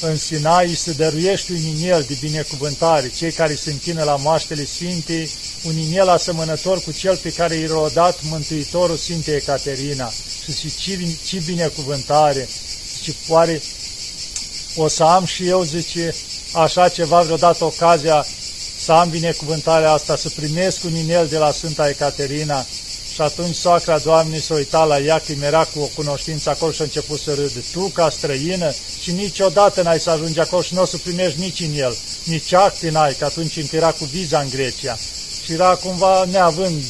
în 0.00 0.16
Sinai 0.16 0.74
se 0.74 0.92
dăruiește 0.92 1.52
un 1.52 1.76
inel 1.76 2.04
de 2.08 2.16
binecuvântare, 2.20 3.12
cei 3.16 3.32
care 3.32 3.54
se 3.54 3.70
închină 3.70 4.02
la 4.02 4.16
moaștele 4.16 4.64
Sfintei, 4.64 5.30
un 5.62 5.78
inel 5.78 6.08
asemănător 6.08 6.80
cu 6.80 6.92
cel 6.92 7.16
pe 7.16 7.32
care 7.32 7.54
i-a 7.54 7.90
dat 7.92 8.18
Mântuitorul 8.22 8.96
Sfintei 8.96 9.34
Ecaterina. 9.34 10.12
Și 10.44 10.52
zice, 10.52 10.68
ce, 10.78 11.16
ce 11.26 11.42
binecuvântare, 11.46 12.48
zice, 12.96 13.14
poare 13.26 13.62
o 14.76 14.88
să 14.88 15.02
am 15.02 15.24
și 15.24 15.46
eu, 15.46 15.62
zice, 15.62 16.14
așa 16.52 16.88
ceva 16.88 17.20
vreodată 17.20 17.64
ocazia 17.64 18.26
să 18.78 18.92
am 18.92 19.08
binecuvântarea 19.08 19.92
asta, 19.92 20.16
să 20.16 20.28
primesc 20.36 20.84
un 20.84 20.96
inel 20.96 21.26
de 21.26 21.38
la 21.38 21.50
Sfânta 21.50 21.88
Ecaterina. 21.88 22.66
Și 23.14 23.20
atunci 23.20 23.54
soacra 23.54 23.98
Doamnei 23.98 24.40
s-a 24.40 24.54
uitat 24.54 24.88
la 24.88 24.98
ea, 24.98 25.18
că 25.18 25.32
era 25.42 25.64
cu 25.64 25.80
o 25.80 25.90
cunoștință 25.94 26.50
acolo 26.50 26.72
și 26.72 26.80
a 26.80 26.84
început 26.84 27.20
să 27.20 27.34
râde. 27.34 27.64
Tu, 27.72 27.80
ca 27.80 28.10
străină, 28.10 28.74
și 29.02 29.12
niciodată 29.12 29.82
n-ai 29.82 30.00
să 30.00 30.10
ajungi 30.10 30.40
acolo 30.40 30.62
și 30.62 30.74
nu 30.74 30.82
o 30.82 30.84
să 30.84 30.96
primești 30.96 31.40
nici 31.40 31.60
în 31.60 31.74
el, 31.76 31.96
nici 32.24 32.52
acte 32.52 32.90
n-ai, 32.90 33.14
că 33.14 33.24
atunci 33.24 33.56
încă 33.56 33.76
era 33.76 33.90
cu 33.90 34.04
viza 34.04 34.38
în 34.38 34.48
Grecia 34.48 34.98
și 35.44 35.52
era 35.52 35.74
cumva 35.74 36.24
neavând 36.30 36.82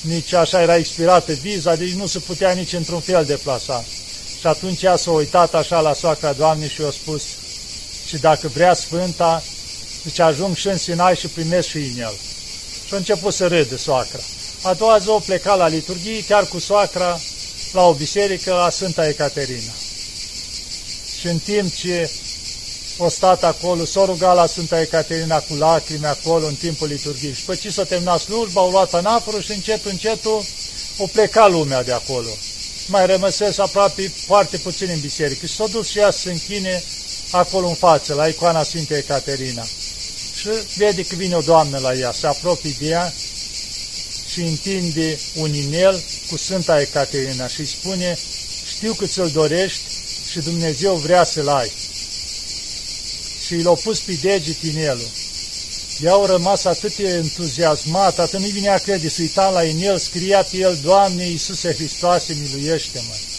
nici 0.00 0.32
așa 0.32 0.62
era 0.62 0.76
expirată 0.76 1.32
viza, 1.32 1.74
deci 1.74 1.92
nu 1.92 2.06
se 2.06 2.18
putea 2.18 2.52
nici 2.52 2.72
într-un 2.72 3.00
fel 3.00 3.24
deplasa. 3.24 3.84
Și 4.40 4.46
atunci 4.46 4.82
ea 4.82 4.96
s-a 4.96 5.10
uitat 5.10 5.54
așa 5.54 5.80
la 5.80 5.92
soacra 5.92 6.32
Doamnei 6.32 6.68
și 6.68 6.80
i-a 6.80 6.90
spus, 6.90 7.22
și 8.06 8.16
dacă 8.16 8.48
vrea 8.48 8.74
Sfânta, 8.74 9.42
zice, 10.04 10.22
ajung 10.22 10.56
și 10.56 10.66
în 10.66 10.78
Sinai 10.78 11.16
și 11.16 11.26
primesc 11.26 11.68
și 11.68 11.76
în 11.76 11.98
el. 11.98 12.14
Și 12.86 12.94
a 12.94 12.96
început 12.96 13.34
să 13.34 13.46
râde 13.46 13.76
soacra. 13.76 14.20
A 14.62 14.74
doua 14.74 14.98
zi 14.98 15.08
o 15.08 15.18
pleca 15.18 15.54
la 15.54 15.68
liturghie, 15.68 16.24
chiar 16.24 16.46
cu 16.46 16.58
soacra, 16.58 17.20
la 17.72 17.82
o 17.82 17.92
biserică 17.92 18.52
la 18.52 18.70
Sfânta 18.70 19.08
Ecaterina. 19.08 19.72
Și 21.20 21.26
în 21.26 21.38
timp 21.38 21.74
ce 21.74 22.10
o 22.98 23.08
stat 23.08 23.44
acolo, 23.44 23.84
s-o 23.84 24.04
rugat 24.04 24.34
la 24.34 24.46
Sfânta 24.46 24.80
Ecaterina 24.80 25.38
cu 25.38 25.54
lacrimi 25.54 26.06
acolo 26.06 26.46
în 26.46 26.54
timpul 26.54 26.88
liturghiei. 26.88 27.34
Și 27.34 27.44
pe 27.44 27.56
ce 27.56 27.70
s-a 27.70 27.84
terminat 27.84 28.20
slujba, 28.20 28.60
au 28.60 28.70
luat 28.70 28.94
anaforul 28.94 29.42
și 29.42 29.52
încet, 29.52 29.84
încetul 29.84 30.44
o 30.98 31.06
pleca 31.06 31.46
lumea 31.46 31.82
de 31.82 31.92
acolo. 31.92 32.28
Mai 32.86 33.06
rămăsesc 33.06 33.58
aproape 33.58 34.12
foarte 34.26 34.56
puțin 34.56 34.88
în 34.92 35.00
biserică. 35.00 35.46
Și 35.46 35.54
s-a 35.54 35.66
dus 35.66 35.88
și 35.88 35.98
ea 35.98 36.10
să 36.10 36.18
se 36.18 36.30
închine 36.30 36.82
acolo 37.30 37.68
în 37.68 37.74
față, 37.74 38.14
la 38.14 38.26
icoana 38.26 38.62
Sfintei 38.62 38.98
Ecaterina. 38.98 39.64
Și 40.34 40.48
vede 40.76 41.02
că 41.04 41.14
vine 41.14 41.34
o 41.34 41.40
doamnă 41.40 41.78
la 41.78 41.94
ea, 41.94 42.12
se 42.12 42.26
apropie 42.26 42.76
de 42.78 42.86
ea 42.86 43.12
și 44.32 44.40
întinde 44.40 45.18
un 45.34 45.54
inel 45.54 46.02
cu 46.30 46.36
Sfânta 46.36 46.80
Ecaterina 46.80 47.48
și 47.48 47.60
îi 47.60 47.66
spune, 47.66 48.18
știu 48.76 48.92
că 48.92 49.06
ți-l 49.06 49.30
dorești 49.32 49.82
și 50.30 50.38
Dumnezeu 50.38 50.94
vrea 50.94 51.24
să-l 51.24 51.48
ai 51.48 51.72
și 53.46 53.62
l-au 53.62 53.74
pus 53.74 54.00
pe 54.00 54.18
deget 54.22 54.62
inelul. 54.62 55.10
Ea 56.02 56.12
au 56.12 56.26
rămas 56.26 56.64
atât 56.64 56.96
de 56.96 57.08
entuziasmat, 57.08 58.18
atât 58.18 58.40
nu-i 58.40 58.50
vinea 58.50 58.78
crede, 58.78 59.08
să 59.08 59.20
uita 59.20 59.48
la 59.48 59.64
inel, 59.64 59.98
scria 59.98 60.42
pe 60.42 60.56
el, 60.56 60.78
Doamne 60.82 61.24
Iisuse 61.24 61.74
Hristoase, 61.74 62.36
miluiește-mă! 62.40 63.35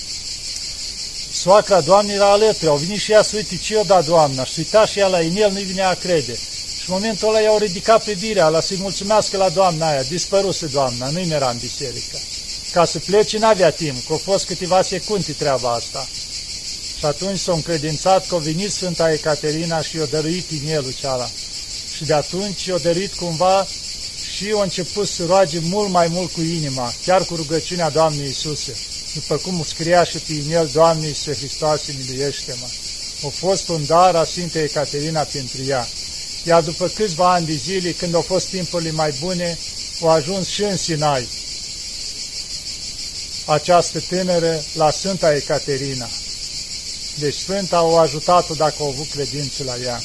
Soacra 1.48 1.82
Doamnei 1.82 2.16
era 2.16 2.32
alături, 2.32 2.70
au 2.70 2.76
venit 2.76 3.00
și 3.00 3.12
ea 3.12 3.22
să 3.22 3.36
uite 3.36 3.58
ce 3.58 3.76
o 3.76 3.84
da 3.84 4.02
Doamna, 4.02 4.46
și 4.46 4.54
uita 4.58 4.86
și 4.86 5.00
ea 5.00 5.08
la 5.08 5.22
inel, 5.22 5.52
nu-i 5.52 5.64
vinea 5.64 5.94
crede. 5.94 6.34
Și 6.80 6.84
în 6.88 6.94
momentul 6.94 7.28
ăla 7.28 7.40
i-au 7.40 7.58
ridicat 7.58 8.04
privirea 8.04 8.48
la 8.48 8.62
să-i 8.62 8.78
mulțumească 8.80 9.38
la 9.38 9.50
Doamna 9.50 9.90
aia, 9.90 10.02
dispăruse 10.02 10.66
Doamna, 10.66 11.10
nu-i 11.10 11.30
era 11.30 11.50
în 11.50 11.58
biserică. 11.58 12.18
Ca 12.72 12.86
să 12.86 13.00
plece 13.00 13.38
n-avea 13.38 13.72
timp, 13.72 14.06
că 14.06 14.12
au 14.12 14.18
fost 14.18 14.46
câteva 14.46 14.82
secunde 14.82 15.32
treaba 15.32 15.74
asta. 15.74 16.08
Și 16.98 17.06
atunci 17.06 17.40
s-a 17.40 17.52
încredințat 17.52 18.28
că 18.28 18.36
a 18.36 18.38
venit 18.38 18.72
Sfânta 18.72 19.12
Ecaterina 19.12 19.82
și 19.82 19.98
i-a 19.98 20.06
dăruit 20.06 20.52
inelul 20.52 20.94
ceala. 21.00 21.30
Și 21.96 22.04
de 22.04 22.14
atunci 22.14 22.66
i-a 22.66 22.78
dăruit 22.78 23.14
cumva 23.14 23.68
și 24.36 24.54
a 24.58 24.64
început 24.64 25.08
să 25.08 25.26
roage 25.26 25.60
mult 25.60 25.90
mai 25.90 26.08
mult 26.08 26.32
cu 26.32 26.42
inima, 26.42 26.94
chiar 27.06 27.26
cu 27.26 27.36
rugăciunea 27.36 27.90
Doamnei 27.90 28.26
Iisuse. 28.26 28.76
După 29.20 29.36
cum 29.36 29.64
scria 29.64 30.04
și 30.04 30.18
pe 30.18 30.34
inel, 30.34 30.70
Doamne 30.74 31.08
Iisuse 31.08 31.34
Hristoase, 31.34 31.96
miluiește-mă. 31.98 32.68
A 33.28 33.28
fost 33.28 33.68
un 33.68 33.86
dar 33.86 34.16
a 34.16 34.24
Sfintei 34.24 34.64
Ecaterina 34.64 35.22
pentru 35.22 35.64
ea. 35.68 35.88
Iar 36.44 36.64
după 36.64 36.88
câțiva 36.88 37.34
ani 37.34 37.46
de 37.46 37.54
zile, 37.54 37.92
când 37.92 38.16
au 38.16 38.22
fost 38.22 38.48
timpurile 38.48 38.92
mai 38.92 39.14
bune, 39.20 39.58
au 40.02 40.10
ajuns 40.10 40.48
și 40.48 40.64
în 40.64 40.78
Sinai 40.78 41.28
această 43.46 44.00
tânără 44.00 44.64
la 44.74 44.92
Sfânta 44.92 45.36
Ecaterina. 45.36 46.10
Deci 47.20 47.36
Sfânta 47.36 47.78
au 47.78 48.00
ajutat-o 48.00 48.54
dacă 48.54 48.76
au 48.80 48.88
avut 48.88 49.10
credință 49.10 49.64
la 49.64 49.76
ea. 49.84 50.02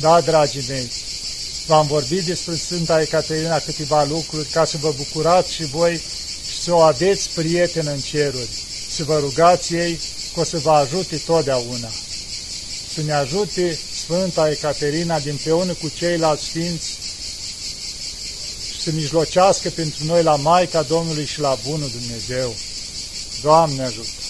Da, 0.00 0.20
dragii 0.20 0.64
mei, 0.68 0.90
v-am 1.66 1.86
vorbit 1.86 2.24
despre 2.24 2.54
Sfânta 2.54 3.00
Ecaterina 3.00 3.58
câteva 3.58 4.04
lucruri 4.04 4.48
ca 4.48 4.64
să 4.64 4.76
vă 4.80 4.94
bucurați 4.96 5.52
și 5.52 5.64
voi 5.64 5.94
și 5.94 6.21
să 6.62 6.72
o 6.72 6.78
aveți 6.78 7.30
prieten 7.34 7.86
în 7.86 8.00
ceruri, 8.00 8.48
să 8.90 9.04
vă 9.04 9.18
rugați 9.18 9.74
ei 9.74 10.00
că 10.34 10.40
o 10.40 10.44
să 10.44 10.58
vă 10.58 10.70
ajute 10.70 11.16
totdeauna. 11.16 11.88
Să 12.94 13.02
ne 13.02 13.12
ajute 13.12 13.78
Sfânta 14.02 14.50
Ecaterina 14.50 15.18
din 15.18 15.30
împreună 15.30 15.72
cu 15.72 15.88
ceilalți 15.88 16.44
sfinți 16.44 16.98
să 18.82 18.90
mijlocească 18.92 19.70
pentru 19.70 20.04
noi 20.04 20.22
la 20.22 20.36
Maica 20.36 20.82
Domnului 20.82 21.26
și 21.26 21.40
la 21.40 21.58
Bunul 21.68 21.90
Dumnezeu. 21.90 22.54
Doamne 23.42 23.82
ajută! 23.82 24.21